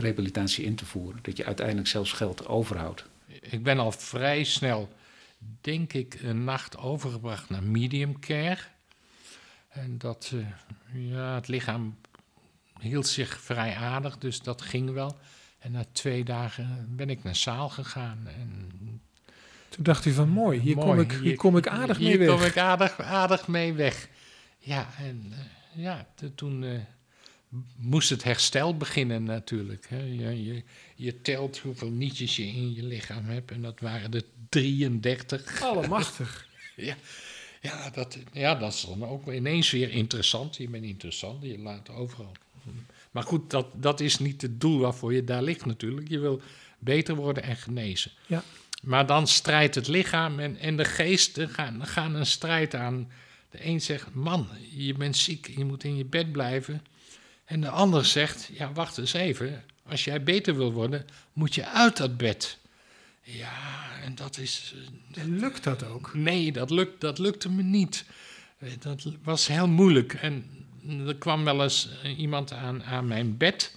rehabilitatie 0.00 0.64
in 0.64 0.74
te 0.74 0.86
voeren. 0.86 1.18
Dat 1.22 1.36
je 1.36 1.44
uiteindelijk 1.44 1.88
zelfs 1.88 2.12
geld 2.12 2.46
overhoudt. 2.46 3.04
Ik 3.40 3.62
ben 3.62 3.78
al 3.78 3.92
vrij 3.92 4.44
snel, 4.44 4.88
denk 5.60 5.92
ik, 5.92 6.18
een 6.22 6.44
nacht 6.44 6.76
overgebracht 6.76 7.50
naar 7.50 7.62
medium 7.62 8.18
care. 8.18 8.60
En 9.68 9.98
dat, 9.98 10.32
eh, 10.34 11.10
ja, 11.10 11.34
het 11.34 11.48
lichaam 11.48 11.96
hield 12.80 13.06
zich 13.06 13.40
vrij 13.40 13.74
aardig, 13.74 14.18
dus 14.18 14.40
dat 14.40 14.62
ging 14.62 14.90
wel. 14.90 15.16
En 15.58 15.72
na 15.72 15.84
twee 15.92 16.24
dagen 16.24 16.86
ben 16.96 17.10
ik 17.10 17.22
naar 17.22 17.36
zaal 17.36 17.68
gegaan. 17.68 18.26
En 18.26 18.70
Toen 19.70 19.84
dacht 19.84 20.04
u 20.04 20.12
van 20.12 20.28
mooi, 20.28 20.60
hier, 20.60 20.76
Mooi, 20.76 20.88
kom, 20.88 21.00
ik, 21.00 21.12
hier 21.12 21.36
kom 21.36 21.56
ik 21.56 21.68
aardig 21.68 21.98
mee 21.98 22.08
hier 22.08 22.18
weg. 22.18 22.28
kom 22.28 22.42
ik 22.42 22.58
aardig, 22.58 23.00
aardig 23.00 23.48
mee 23.48 23.72
weg. 23.72 24.08
Ja, 24.58 24.88
en 24.98 25.32
eh, 25.32 25.82
ja, 25.82 26.06
toen 26.34 26.64
eh, 26.64 26.70
moest 27.76 28.10
het 28.10 28.24
herstel 28.24 28.76
beginnen 28.76 29.24
natuurlijk. 29.24 29.86
Hè. 29.88 30.02
Je, 30.02 30.44
je, 30.44 30.62
je 30.94 31.20
telt 31.20 31.58
hoeveel 31.58 31.90
nietjes 31.90 32.36
je 32.36 32.46
in 32.46 32.74
je 32.74 32.82
lichaam 32.82 33.24
hebt. 33.24 33.50
En 33.50 33.62
dat 33.62 33.80
waren 33.80 34.12
er 34.12 34.24
33. 34.48 35.62
Allemachtig. 35.62 36.46
Ja, 37.62 37.90
dat, 37.90 38.18
ja, 38.32 38.54
dat 38.54 38.72
is 38.72 38.80
dan 38.80 39.04
ook 39.04 39.32
ineens 39.32 39.70
weer 39.70 39.90
interessant. 39.90 40.56
Je 40.56 40.68
bent 40.68 40.84
interessant, 40.84 41.42
je 41.42 41.58
laat 41.58 41.90
overal. 41.90 42.32
Maar 43.10 43.22
goed, 43.22 43.50
dat, 43.50 43.66
dat 43.74 44.00
is 44.00 44.18
niet 44.18 44.42
het 44.42 44.60
doel 44.60 44.78
waarvoor 44.78 45.14
je 45.14 45.24
daar 45.24 45.42
ligt 45.42 45.66
natuurlijk. 45.66 46.08
Je 46.08 46.18
wil 46.18 46.40
beter 46.78 47.14
worden 47.14 47.42
en 47.42 47.56
genezen. 47.56 48.10
Ja. 48.26 48.42
Maar 48.80 49.06
dan 49.06 49.26
strijdt 49.26 49.74
het 49.74 49.88
lichaam 49.88 50.38
en, 50.38 50.56
en 50.56 50.76
de 50.76 50.84
geest 50.84 51.38
gaan, 51.40 51.86
gaan 51.86 52.14
een 52.14 52.26
strijd 52.26 52.74
aan. 52.74 53.10
De 53.50 53.66
een 53.66 53.80
zegt, 53.80 54.14
man, 54.14 54.48
je 54.70 54.94
bent 54.94 55.16
ziek, 55.16 55.50
je 55.56 55.64
moet 55.64 55.84
in 55.84 55.96
je 55.96 56.04
bed 56.04 56.32
blijven. 56.32 56.82
En 57.44 57.60
de 57.60 57.68
ander 57.68 58.04
zegt, 58.04 58.50
ja, 58.52 58.72
wacht 58.72 58.98
eens 58.98 59.12
even. 59.12 59.64
Als 59.88 60.04
jij 60.04 60.22
beter 60.22 60.56
wil 60.56 60.72
worden, 60.72 61.06
moet 61.32 61.54
je 61.54 61.66
uit 61.66 61.96
dat 61.96 62.16
bed. 62.16 62.58
Ja, 63.22 63.88
en 64.04 64.14
dat 64.14 64.38
is... 64.38 64.74
eh, 65.14 65.22
En 65.22 65.38
lukt 65.38 65.64
dat 65.64 65.84
ook? 65.84 66.14
Nee, 66.14 66.52
dat, 66.52 66.70
lukt, 66.70 67.00
dat 67.00 67.18
lukte 67.18 67.50
me 67.50 67.62
niet. 67.62 68.04
Eh, 68.58 68.68
Dat 68.78 69.06
was 69.22 69.46
heel 69.46 69.68
moeilijk. 69.68 70.12
En 70.14 70.44
er 71.06 71.16
kwam 71.16 71.44
wel 71.44 71.62
eens 71.62 71.88
eh, 72.02 72.18
iemand 72.18 72.52
aan, 72.52 72.84
aan 72.84 73.06
mijn 73.06 73.36
bed. 73.36 73.76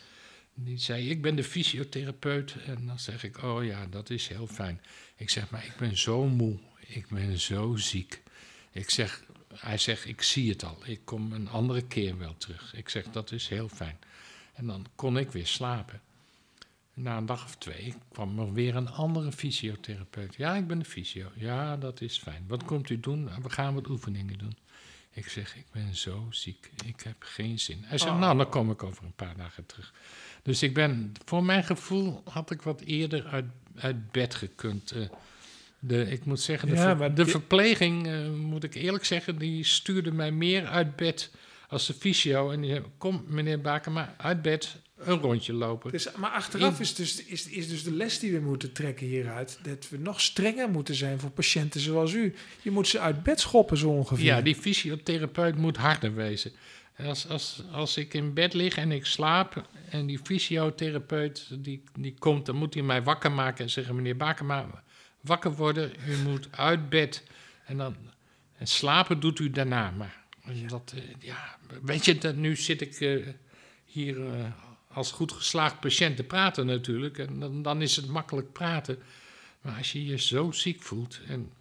Die 0.55 0.77
zei, 0.77 1.09
ik 1.09 1.21
ben 1.21 1.35
de 1.35 1.43
fysiotherapeut. 1.43 2.55
En 2.65 2.85
dan 2.85 2.99
zeg 2.99 3.23
ik, 3.23 3.43
oh 3.43 3.65
ja, 3.65 3.85
dat 3.87 4.09
is 4.09 4.27
heel 4.27 4.47
fijn. 4.47 4.81
Ik 5.15 5.29
zeg, 5.29 5.49
maar 5.49 5.65
ik 5.65 5.75
ben 5.77 5.97
zo 5.97 6.25
moe. 6.27 6.59
Ik 6.79 7.07
ben 7.07 7.39
zo 7.39 7.75
ziek. 7.75 8.21
Ik 8.71 8.89
zeg, 8.89 9.23
hij 9.53 9.77
zegt, 9.77 10.05
ik 10.07 10.21
zie 10.21 10.49
het 10.49 10.63
al. 10.63 10.77
Ik 10.85 10.99
kom 11.03 11.31
een 11.33 11.49
andere 11.49 11.81
keer 11.81 12.17
wel 12.17 12.37
terug. 12.37 12.73
Ik 12.75 12.89
zeg, 12.89 13.05
dat 13.11 13.31
is 13.31 13.47
heel 13.47 13.69
fijn. 13.69 13.97
En 14.53 14.67
dan 14.67 14.85
kon 14.95 15.17
ik 15.17 15.31
weer 15.31 15.47
slapen. 15.47 16.01
Na 16.93 17.17
een 17.17 17.25
dag 17.25 17.43
of 17.45 17.55
twee 17.55 17.93
kwam 18.11 18.39
er 18.39 18.53
weer 18.53 18.75
een 18.75 18.89
andere 18.89 19.31
fysiotherapeut. 19.31 20.35
Ja, 20.35 20.55
ik 20.55 20.67
ben 20.67 20.79
de 20.79 20.85
fysio. 20.85 21.31
Ja, 21.35 21.77
dat 21.77 22.01
is 22.01 22.17
fijn. 22.17 22.45
Wat 22.47 22.63
komt 22.63 22.89
u 22.89 22.99
doen? 22.99 23.23
"Nou, 23.23 23.41
We 23.41 23.49
gaan 23.49 23.73
wat 23.73 23.87
oefeningen 23.89 24.37
doen. 24.37 24.57
Ik 25.11 25.27
zeg, 25.29 25.55
ik 25.55 25.65
ben 25.71 25.95
zo 25.95 26.27
ziek. 26.29 26.71
Ik 26.85 27.01
heb 27.01 27.15
geen 27.19 27.59
zin. 27.59 27.83
Hij 27.83 27.97
zegt, 27.97 28.11
Oh. 28.11 28.19
nou, 28.19 28.37
dan 28.37 28.49
kom 28.49 28.71
ik 28.71 28.83
over 28.83 29.03
een 29.03 29.13
paar 29.15 29.37
dagen 29.37 29.65
terug. 29.65 29.93
Dus 30.43 30.63
ik 30.63 30.73
ben, 30.73 31.11
voor 31.25 31.43
mijn 31.43 31.63
gevoel 31.63 32.21
had 32.29 32.51
ik 32.51 32.61
wat 32.61 32.81
eerder 32.81 33.25
uit, 33.25 33.45
uit 33.75 34.11
bed 34.11 34.35
gekund. 34.35 34.91
Eh, 34.91 35.01
de, 35.79 36.11
ik 36.11 36.25
moet 36.25 36.39
zeggen, 36.41 36.69
de, 36.69 36.75
Ja, 36.75 36.81
ver- 36.81 36.97
maar 36.97 37.15
de 37.15 37.25
verpleging, 37.25 38.07
eh, 38.07 38.29
moet 38.29 38.63
ik 38.63 38.73
eerlijk 38.73 39.05
zeggen, 39.05 39.37
die 39.37 39.63
stuurde 39.63 40.11
mij 40.11 40.31
meer 40.31 40.65
uit 40.65 40.95
bed 40.95 41.31
als 41.67 41.85
de 41.87 41.93
fysio. 41.93 42.51
En 42.51 42.61
die 42.61 42.69
zei, 42.69 42.83
kom 42.97 43.23
meneer 43.27 43.61
Bakema, 43.61 44.15
uit 44.17 44.41
bed, 44.41 44.75
een 44.97 45.19
rondje 45.19 45.53
lopen. 45.53 45.91
Dus, 45.91 46.07
maar 46.15 46.29
achteraf 46.29 46.79
is 46.79 46.95
dus, 46.95 47.23
is, 47.23 47.47
is 47.47 47.67
dus 47.67 47.83
de 47.83 47.91
les 47.91 48.19
die 48.19 48.31
we 48.31 48.39
moeten 48.39 48.71
trekken 48.71 49.07
hieruit... 49.07 49.59
dat 49.63 49.89
we 49.89 49.97
nog 49.97 50.21
strenger 50.21 50.69
moeten 50.69 50.95
zijn 50.95 51.19
voor 51.19 51.29
patiënten 51.29 51.79
zoals 51.81 52.13
u. 52.13 52.33
Je 52.61 52.71
moet 52.71 52.87
ze 52.87 52.99
uit 52.99 53.23
bed 53.23 53.39
schoppen 53.39 53.77
zo 53.77 53.89
ongeveer. 53.89 54.25
Ja, 54.25 54.41
die 54.41 54.55
fysiotherapeut 54.55 55.57
moet 55.57 55.77
harder 55.77 56.15
wezen. 56.15 56.51
Als, 56.97 57.27
als, 57.27 57.61
als 57.71 57.97
ik 57.97 58.13
in 58.13 58.33
bed 58.33 58.53
lig 58.53 58.77
en 58.77 58.91
ik 58.91 59.05
slaap 59.05 59.67
en 59.89 60.05
die 60.05 60.19
fysiotherapeut 60.23 61.47
die, 61.63 61.83
die 61.99 62.13
komt, 62.19 62.45
dan 62.45 62.55
moet 62.55 62.73
hij 62.73 62.83
mij 62.83 63.03
wakker 63.03 63.31
maken 63.31 63.63
en 63.63 63.69
zeggen: 63.69 63.95
Meneer 63.95 64.17
Bakema, 64.17 64.83
wakker 65.21 65.51
worden, 65.55 65.91
u 66.07 66.17
moet 66.17 66.47
uit 66.51 66.89
bed. 66.89 67.23
En, 67.65 67.77
dan, 67.77 67.95
en 68.57 68.67
slapen 68.67 69.19
doet 69.19 69.39
u 69.39 69.49
daarna. 69.49 69.91
Maar 69.91 70.23
dat, 70.67 70.93
eh, 70.95 71.01
ja, 71.19 71.57
weet 71.81 72.05
je, 72.05 72.17
dat, 72.17 72.35
nu 72.35 72.55
zit 72.55 72.81
ik 72.81 73.01
eh, 73.01 73.27
hier 73.85 74.33
eh, 74.33 74.45
als 74.87 75.11
goed 75.11 75.31
geslaagd 75.31 75.79
patiënt 75.79 76.15
te 76.15 76.23
praten 76.23 76.65
natuurlijk. 76.65 77.17
En 77.17 77.39
dan, 77.39 77.61
dan 77.61 77.81
is 77.81 77.95
het 77.95 78.07
makkelijk 78.07 78.51
praten. 78.51 78.99
Maar 79.61 79.77
als 79.77 79.91
je 79.91 80.05
je 80.05 80.19
zo 80.19 80.51
ziek 80.51 80.81
voelt 80.81 81.19
en 81.27 81.51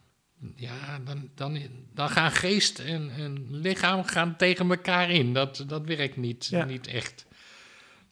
ja, 0.56 0.98
dan, 0.98 1.30
dan, 1.34 1.58
dan 1.94 2.08
gaan 2.08 2.30
geest 2.32 2.78
en, 2.78 3.10
en 3.10 3.46
lichaam 3.50 4.04
gaan 4.04 4.36
tegen 4.36 4.70
elkaar 4.70 5.10
in. 5.10 5.32
Dat, 5.32 5.64
dat 5.66 5.84
werkt 5.84 6.16
niet, 6.16 6.46
Ja. 6.46 6.64
niet 6.64 6.86
echt. 6.86 7.26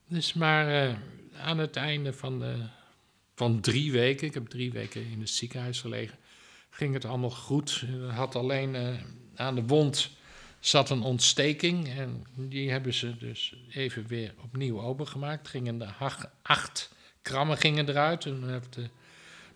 Dus 0.09 0.33
maar 0.33 0.89
eh, 0.89 0.95
aan 1.43 1.59
het 1.59 1.77
einde 1.77 2.13
van, 2.13 2.39
de, 2.39 2.55
van 3.35 3.61
drie 3.61 3.93
weken, 3.93 4.27
ik 4.27 4.35
heb 4.35 4.47
drie 4.49 4.73
weken 4.73 5.07
in 5.11 5.21
het 5.21 5.31
ziekenhuis 5.31 5.81
gelegen, 5.81 6.19
ging 6.71 6.95
het 6.95 7.05
allemaal 7.05 7.31
goed. 7.31 7.85
Had 8.11 8.35
alleen 8.35 8.75
eh, 8.75 8.89
aan 9.35 9.55
de 9.55 9.63
wond 9.63 10.11
zat 10.61 10.91
een 10.91 11.03
ontsteking 11.03 11.89
en 11.89 12.25
die 12.37 12.71
hebben 12.71 12.95
ze 12.95 13.17
dus 13.17 13.55
even 13.71 14.07
weer 14.07 14.35
opnieuw 14.43 14.81
opengemaakt. 14.81 15.49
Gingen 15.49 15.79
de 15.79 15.89
acht 16.43 16.91
krammen 17.23 17.57
gingen 17.57 17.89
eruit 17.89 18.25
en 18.25 18.49
heeft 18.53 18.73
de 18.75 18.89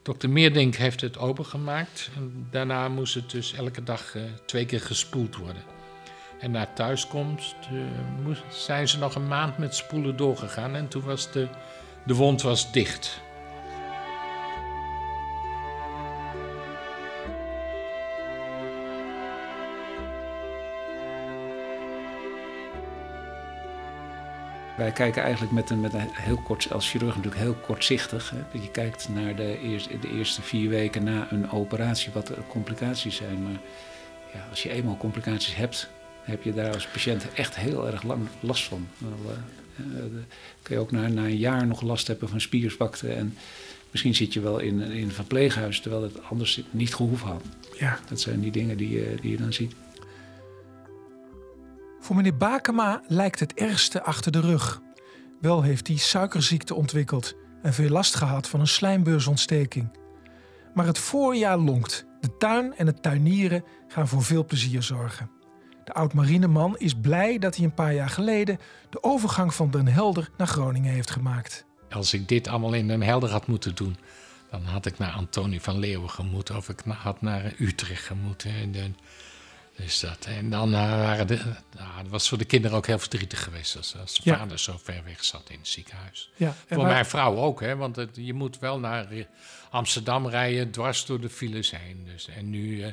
Dokter 0.05 0.31
Meerdink 0.31 0.75
heeft 0.75 1.01
het 1.01 1.19
opengemaakt. 1.19 2.11
En 2.17 2.47
daarna 2.51 2.89
moest 2.89 3.15
het 3.15 3.31
dus 3.31 3.53
elke 3.53 3.83
dag 3.83 4.15
eh, 4.17 4.23
twee 4.47 4.67
keer 4.67 4.81
gespoeld 4.81 5.37
worden. 5.37 5.63
En 6.41 6.51
na 6.51 6.67
thuiskomst 6.75 7.57
moest, 8.23 8.43
zijn 8.51 8.89
ze 8.89 8.99
nog 8.99 9.15
een 9.15 9.29
maand 9.29 9.59
met 9.59 9.75
spoelen 9.75 10.17
doorgegaan. 10.17 10.75
En 10.75 10.89
toen 10.89 11.03
was 11.03 11.33
de, 11.33 11.49
de 12.07 12.15
wond 12.15 12.43
was 12.43 12.73
dicht. 12.73 13.21
Wij 24.77 24.93
kijken 24.93 25.23
eigenlijk 25.23 25.53
met 25.53 25.71
een, 25.71 25.81
met 25.81 25.95
een 25.95 26.09
heel 26.13 26.37
kort, 26.37 26.73
als 26.73 26.91
chirurg 26.91 27.17
natuurlijk 27.17 27.43
heel 27.43 27.55
kortzichtig. 27.55 28.31
Hè. 28.31 28.59
Je 28.61 28.71
kijkt 28.71 29.09
naar 29.09 29.37
de 29.37 29.59
eerste, 29.61 29.99
de 29.99 30.11
eerste 30.11 30.43
vier 30.43 30.69
weken 30.69 31.05
na 31.05 31.27
een 31.31 31.51
operatie 31.51 32.13
wat 32.13 32.29
er 32.29 32.39
complicaties 32.49 33.17
zijn. 33.17 33.43
Maar 33.43 33.61
ja, 34.35 34.47
als 34.51 34.63
je 34.63 34.71
eenmaal 34.71 34.97
complicaties 34.97 35.55
hebt, 35.57 35.89
heb 36.23 36.43
je 36.43 36.53
daar 36.55 36.75
als 36.75 36.87
patiënt 36.87 37.27
echt 37.35 37.57
heel 37.57 37.87
erg 37.87 38.03
lang 38.03 38.27
last 38.41 38.65
van. 38.65 38.87
Eh, 39.01 39.07
eh, 39.77 39.93
de- 40.03 40.23
kun 40.63 40.75
je 40.75 40.81
ook 40.81 40.91
na, 40.91 41.09
na 41.09 41.23
een 41.25 41.37
jaar 41.37 41.67
nog 41.67 41.83
last 41.83 42.07
hebben 42.07 42.29
van 42.29 42.41
spierzwakte. 42.41 43.13
En 43.13 43.37
misschien 43.91 44.15
zit 44.15 44.33
je 44.33 44.41
wel 44.41 44.59
in, 44.59 44.81
in 44.81 45.03
een 45.03 45.13
verpleeghuis 45.13 45.81
terwijl 45.81 46.03
het 46.03 46.23
anders 46.23 46.63
niet 46.71 46.95
gehoeven 46.95 47.29
had. 47.29 47.43
Ja. 47.79 47.99
Dat 48.09 48.21
zijn 48.21 48.41
die 48.41 48.51
dingen 48.51 48.77
die, 48.77 48.91
je- 48.91 49.15
die 49.21 49.31
je 49.31 49.37
dan 49.37 49.53
ziet. 49.53 49.75
Voor 52.05 52.17
meneer 52.17 52.37
Bakema 52.37 53.03
lijkt 53.07 53.41
het 53.41 53.55
ergste 53.55 54.03
achter 54.03 54.33
de 54.33 54.41
rug. 54.41 54.81
Wel 55.41 55.63
heeft 55.63 55.87
hij 55.87 55.97
suikerziekte 55.97 56.75
ontwikkeld 56.75 57.35
en 57.63 57.75
veel 57.75 57.89
last 57.89 58.15
gehad 58.15 58.49
van 58.49 58.61
een 58.61 58.67
slijmbeursontsteking. 58.67 59.99
Maar 60.75 60.87
het 60.87 60.99
voorjaar 60.99 61.59
lonkt. 61.59 62.07
De 62.21 62.37
tuin 62.37 62.77
en 62.77 62.87
het 62.87 63.03
tuinieren 63.03 63.65
gaan 63.89 64.09
voor 64.09 64.23
veel 64.23 64.45
plezier 64.45 64.83
zorgen. 64.83 65.31
De 65.85 65.93
oud-marineman 65.93 66.79
is 66.79 66.95
blij 66.95 67.39
dat 67.39 67.57
hij 67.57 67.65
een 67.65 67.75
paar 67.75 67.95
jaar 67.95 68.09
geleden 68.09 68.59
de 68.91 69.03
overgang 69.03 69.55
van 69.55 69.71
Den 69.71 69.87
Helder 69.87 70.31
naar 70.37 70.47
Groningen 70.49 70.93
heeft 70.93 71.11
gemaakt. 71.11 71.65
Als 71.91 72.15
ik 72.15 72.29
dit 72.29 72.49
allemaal 72.49 72.75
in 72.75 72.89
Den 72.89 73.03
Helder 73.03 73.31
had 73.31 73.47
moeten 73.47 73.75
doen, 73.75 73.97
dan 74.51 74.65
had 74.65 74.87
ik 74.87 74.99
naar 74.99 75.13
Antonie 75.13 75.61
van 75.61 75.79
Leeuwen 75.79 76.11
gemoeten. 76.11 76.57
Of 76.57 76.69
ik 76.69 76.81
had 76.87 77.23
naar 77.23 77.53
Utrecht 77.59 78.05
gemoeten. 78.05 78.73
Dus 79.77 80.01
dat, 80.01 80.25
en 80.27 80.51
dan 80.51 80.75
eh, 80.75 80.81
waren 80.81 81.27
de, 81.27 81.37
nou, 81.77 82.03
dat 82.03 82.11
was 82.11 82.29
voor 82.29 82.39
de 82.39 82.45
kinderen 82.45 82.77
ook 82.77 82.87
heel 82.87 82.99
verdrietig 82.99 83.43
geweest 83.43 83.77
als, 83.77 83.97
als 83.97 84.21
Ja. 84.23 84.39
vader 84.39 84.59
zo 84.59 84.81
ver 84.83 85.03
weg 85.05 85.25
zat 85.25 85.51
in 85.51 85.59
het 85.59 85.69
ziekenhuis. 85.69 86.31
Ja, 86.37 86.55
Voor 86.69 86.77
waar- 86.77 86.87
mijn 86.87 87.07
vrouw 87.07 87.37
ook, 87.37 87.61
hè, 87.61 87.77
want 87.77 87.97
het, 87.97 88.11
je 88.15 88.33
moet 88.35 88.59
wel 88.59 88.79
naar 88.79 89.11
eh, 89.11 89.25
Amsterdam 89.71 90.27
rijden, 90.29 90.71
dwars 90.71 91.07
door 91.07 91.21
de 91.21 91.29
files 91.31 91.71
heen. 91.71 92.05
Dus, 92.13 92.29
en 92.29 92.51
nu, 92.51 92.83
eh, 92.83 92.93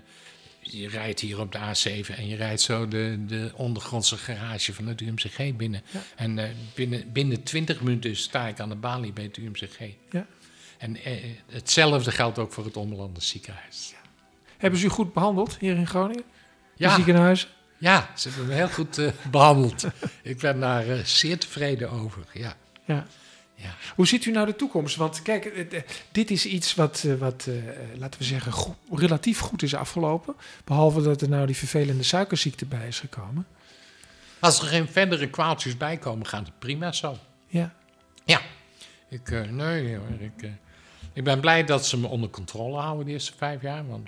je 0.62 0.88
rijdt 0.88 1.20
hier 1.20 1.40
op 1.40 1.52
de 1.52 1.58
A7 1.58 2.16
en 2.16 2.28
je 2.28 2.36
rijdt 2.36 2.62
zo 2.62 2.88
de, 2.88 3.24
de 3.28 3.52
ondergrondse 3.56 4.18
garage 4.18 4.74
van 4.74 4.88
het 4.88 5.02
UMCG 5.02 5.56
binnen. 5.56 5.84
Ja. 5.92 6.00
En 6.16 6.56
binnen, 6.74 7.12
binnen 7.12 7.44
20 7.44 7.82
minuten 7.82 8.16
sta 8.16 8.48
ik 8.48 8.60
aan 8.60 8.70
de 8.70 8.76
balie 8.76 9.14
bij 9.14 9.24
het 9.24 9.38
UMCG. 9.38 9.80
Ja. 10.12 10.26
En 10.78 10.98
hetzelfde 11.52 12.12
geldt 12.12 12.40
ook 12.40 12.52
voor 12.54 12.66
het 12.66 12.78
Ommelanden 12.78 13.24
ziekenhuis. 13.24 13.94
Hebben 14.58 14.80
ze 14.80 14.86
u 14.86 14.90
goed 14.90 15.14
behandeld 15.14 15.58
hier 15.60 15.76
in 15.76 15.88
Groningen? 15.88 16.24
Ja, 16.82 16.96
ziekenhuis? 16.96 17.48
ja, 17.78 18.10
ze 18.16 18.30
hebben 18.30 18.48
me 18.48 18.54
heel 18.54 18.70
goed 18.70 18.98
eh, 18.98 19.12
behandeld. 19.32 19.86
ik 20.24 20.38
ben 20.40 20.60
daar 20.60 20.88
eh, 20.88 21.04
zeer 21.04 21.40
tevreden 21.40 21.90
over, 21.90 22.24
ja. 22.34 22.54
Ja. 22.86 23.06
Ja. 23.56 23.76
Hoe 23.96 24.08
ziet 24.08 24.26
u 24.26 24.32
nou 24.32 24.46
de 24.46 24.56
toekomst? 24.56 24.96
Want 24.96 25.22
kijk, 25.22 25.46
eh, 25.46 25.82
dit 26.12 26.32
is 26.32 26.46
iets 26.46 26.76
wat, 26.76 27.06
wat 27.20 27.48
laten 27.98 28.20
we 28.20 28.26
zeggen, 28.26 28.52
goed- 28.52 28.76
relatief 28.92 29.40
goed 29.40 29.64
is 29.64 29.76
afgelopen. 29.76 30.36
Behalve 30.64 31.02
dat 31.02 31.22
er 31.22 31.30
nou 31.30 31.46
die 31.46 31.56
vervelende 31.58 32.04
suikerziekte 32.04 32.66
bij 32.66 32.88
is 32.88 33.00
gekomen. 33.00 33.48
Als 34.40 34.62
er 34.62 34.68
geen 34.68 34.88
verdere 34.88 35.30
kwaaltjes 35.30 35.78
bij 35.78 35.98
komen, 35.98 36.28
gaat 36.28 36.46
het 36.46 36.60
prima 36.60 36.92
zo. 36.92 37.18
Ja. 37.48 37.74
Ja. 38.26 38.42
Ik, 39.10 39.30
nee 39.50 39.96
hoor, 39.96 40.08
ik, 40.20 40.50
ik 41.14 41.24
ben 41.24 41.40
blij 41.40 41.64
dat 41.64 41.86
ze 41.86 41.98
me 41.98 42.08
onder 42.08 42.30
controle 42.30 42.78
houden 42.78 43.06
de 43.06 43.12
eerste 43.12 43.34
vijf 43.38 43.62
jaar. 43.62 43.88
Want 43.88 44.08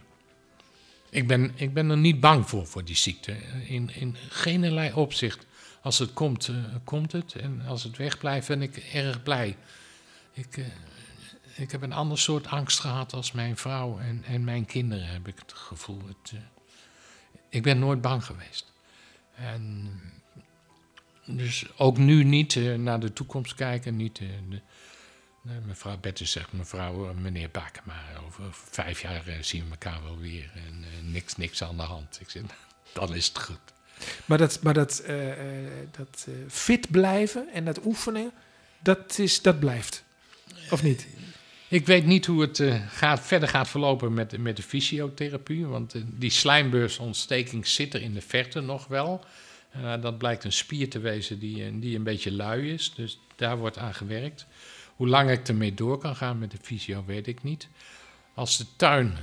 ik 1.14 1.28
ben, 1.28 1.52
ik 1.56 1.74
ben 1.74 1.90
er 1.90 1.98
niet 1.98 2.20
bang 2.20 2.50
voor, 2.50 2.68
voor 2.68 2.84
die 2.84 2.96
ziekte. 2.96 3.36
In, 3.68 3.90
in 3.94 4.16
geen 4.30 4.96
opzicht. 4.96 5.46
Als 5.82 6.00
het 6.00 6.14
komt, 6.14 6.48
eh, 6.48 6.56
komt 6.84 7.12
het. 7.12 7.34
En 7.36 7.62
als 7.68 7.84
het 7.84 7.98
wegblijft, 7.98 8.48
ben 8.48 8.62
ik 8.62 8.78
erg 8.78 9.24
blij. 9.24 9.58
Ik, 10.34 10.58
eh, 10.58 10.66
ik 11.56 11.72
heb 11.72 11.82
een 11.82 11.94
ander 11.94 12.18
soort 12.18 12.48
angst 12.48 12.80
gehad 12.80 13.14
als 13.14 13.32
mijn 13.32 13.58
vrouw 13.58 14.00
en, 14.00 14.24
en 14.24 14.44
mijn 14.44 14.66
kinderen, 14.66 15.08
heb 15.08 15.28
ik 15.28 15.40
het 15.40 15.54
gevoel. 15.54 16.02
Het, 16.08 16.32
eh, 16.32 16.40
ik 17.50 17.64
ben 17.64 17.80
nooit 17.80 18.02
bang 18.02 18.26
geweest. 18.26 18.74
En 19.36 19.92
dus 21.26 21.66
ook 21.78 21.98
nu 21.98 22.24
niet 22.24 22.56
naar 22.78 23.00
de 23.00 23.14
toekomst 23.14 23.56
kijken. 23.56 23.96
Niet, 23.96 24.22
mevrouw 25.44 25.98
Bettes 25.98 26.32
zegt, 26.32 26.54
mevrouw, 26.54 27.10
eh, 27.10 27.16
meneer 27.16 27.50
Bakema, 27.52 28.02
over 28.26 28.44
vijf 28.52 29.02
jaar 29.02 29.28
eh, 29.28 29.36
zien 29.42 29.64
we 29.64 29.70
elkaar 29.70 30.04
wel 30.04 30.18
weer. 30.18 30.52
En 30.54 30.84
eh, 30.84 31.12
niks, 31.12 31.38
niks 31.38 31.64
aan 31.64 31.78
de 31.78 31.84
hand. 31.84 32.18
Ik 32.22 32.30
zeg, 32.30 32.42
dan 32.94 33.16
is 33.16 33.28
het 33.28 33.40
goed. 33.40 33.60
Maar 34.26 34.38
dat, 34.38 34.60
maar 34.62 34.74
dat, 34.74 35.04
dat 35.92 36.28
fit 36.48 36.92
blijven 36.92 37.50
en 37.54 37.66
dat 37.66 37.86
oefenen, 37.86 38.32
dat, 38.80 39.20
is, 39.20 39.42
dat 39.42 39.60
blijft. 39.60 40.04
Of 40.70 40.84
niet? 40.84 41.08
Ik 41.68 41.86
weet 41.86 42.06
niet 42.06 42.26
hoe 42.26 42.42
het 42.42 42.64
gaat, 42.90 43.20
verder 43.20 43.50
gaat 43.50 43.68
verlopen 43.68 44.14
met, 44.14 44.38
met 44.38 44.56
de 44.56 44.64
fysiotherapie. 44.64 45.66
Want 45.66 45.96
die 46.06 46.30
slijmbeursontsteking 46.30 47.68
zit 47.68 47.94
er 47.94 48.02
in 48.02 48.14
de 48.14 48.22
verte 48.22 48.62
nog 48.62 48.88
wel. 48.88 49.26
Dat 50.02 50.18
blijkt 50.18 50.44
een 50.44 50.54
spier 50.54 50.90
te 50.90 51.00
wezen 51.00 51.40
die, 51.40 51.80
die 51.80 51.96
een 51.96 52.04
beetje 52.04 52.32
lui 52.32 52.74
is. 52.74 52.94
Dus 52.96 53.20
daar 53.36 53.58
wordt 53.58 53.78
aan 53.78 53.94
gewerkt. 53.94 54.46
Hoe 54.96 55.08
lang 55.08 55.30
ik 55.30 55.48
ermee 55.48 55.74
door 55.74 55.98
kan 55.98 56.16
gaan 56.16 56.40
met 56.40 56.52
de 56.52 56.58
fysio, 56.62 57.04
weet 57.06 57.28
ik 57.28 57.44
niet. 57.44 57.68
Als 58.34 58.58
de 58.58 58.66
tuin, 58.76 59.18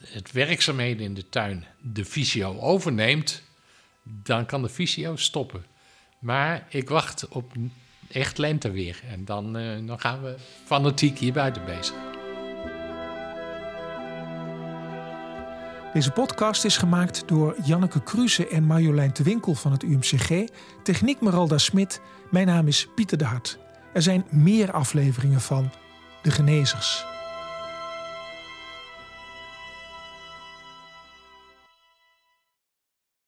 het 0.00 0.32
werkzaamheden 0.32 1.04
in 1.04 1.14
de 1.14 1.28
tuin, 1.28 1.64
de 1.80 2.04
fysio 2.04 2.58
overneemt, 2.58 3.42
dan 4.02 4.46
kan 4.46 4.62
de 4.62 4.68
fysio 4.68 5.16
stoppen. 5.16 5.64
Maar 6.18 6.66
ik 6.68 6.88
wacht 6.88 7.28
op 7.28 7.52
echt 8.12 8.38
lenteweer. 8.38 9.00
En 9.10 9.24
dan, 9.24 9.56
eh, 9.56 9.86
dan 9.86 10.00
gaan 10.00 10.22
we 10.22 10.36
fanatiek 10.64 11.18
hier 11.18 11.32
buiten 11.32 11.64
bezig. 11.64 11.94
Deze 15.92 16.10
podcast 16.10 16.64
is 16.64 16.76
gemaakt 16.76 17.28
door 17.28 17.56
Janneke 17.64 18.02
Kruse 18.02 18.48
en 18.48 18.64
Marjolein 18.64 19.10
de 19.12 19.22
Winkel 19.22 19.54
van 19.54 19.72
het 19.72 19.82
UMCG. 19.82 20.48
Techniek 20.82 21.20
Meralda 21.20 21.58
Smit. 21.58 22.00
Mijn 22.30 22.46
naam 22.46 22.66
is 22.66 22.88
Pieter 22.94 23.18
de 23.18 23.24
Hart. 23.24 23.58
Er 23.92 24.02
zijn 24.02 24.24
meer 24.30 24.72
afleveringen 24.72 25.40
van 25.40 25.70
De 26.22 26.30
Genezers. 26.30 27.06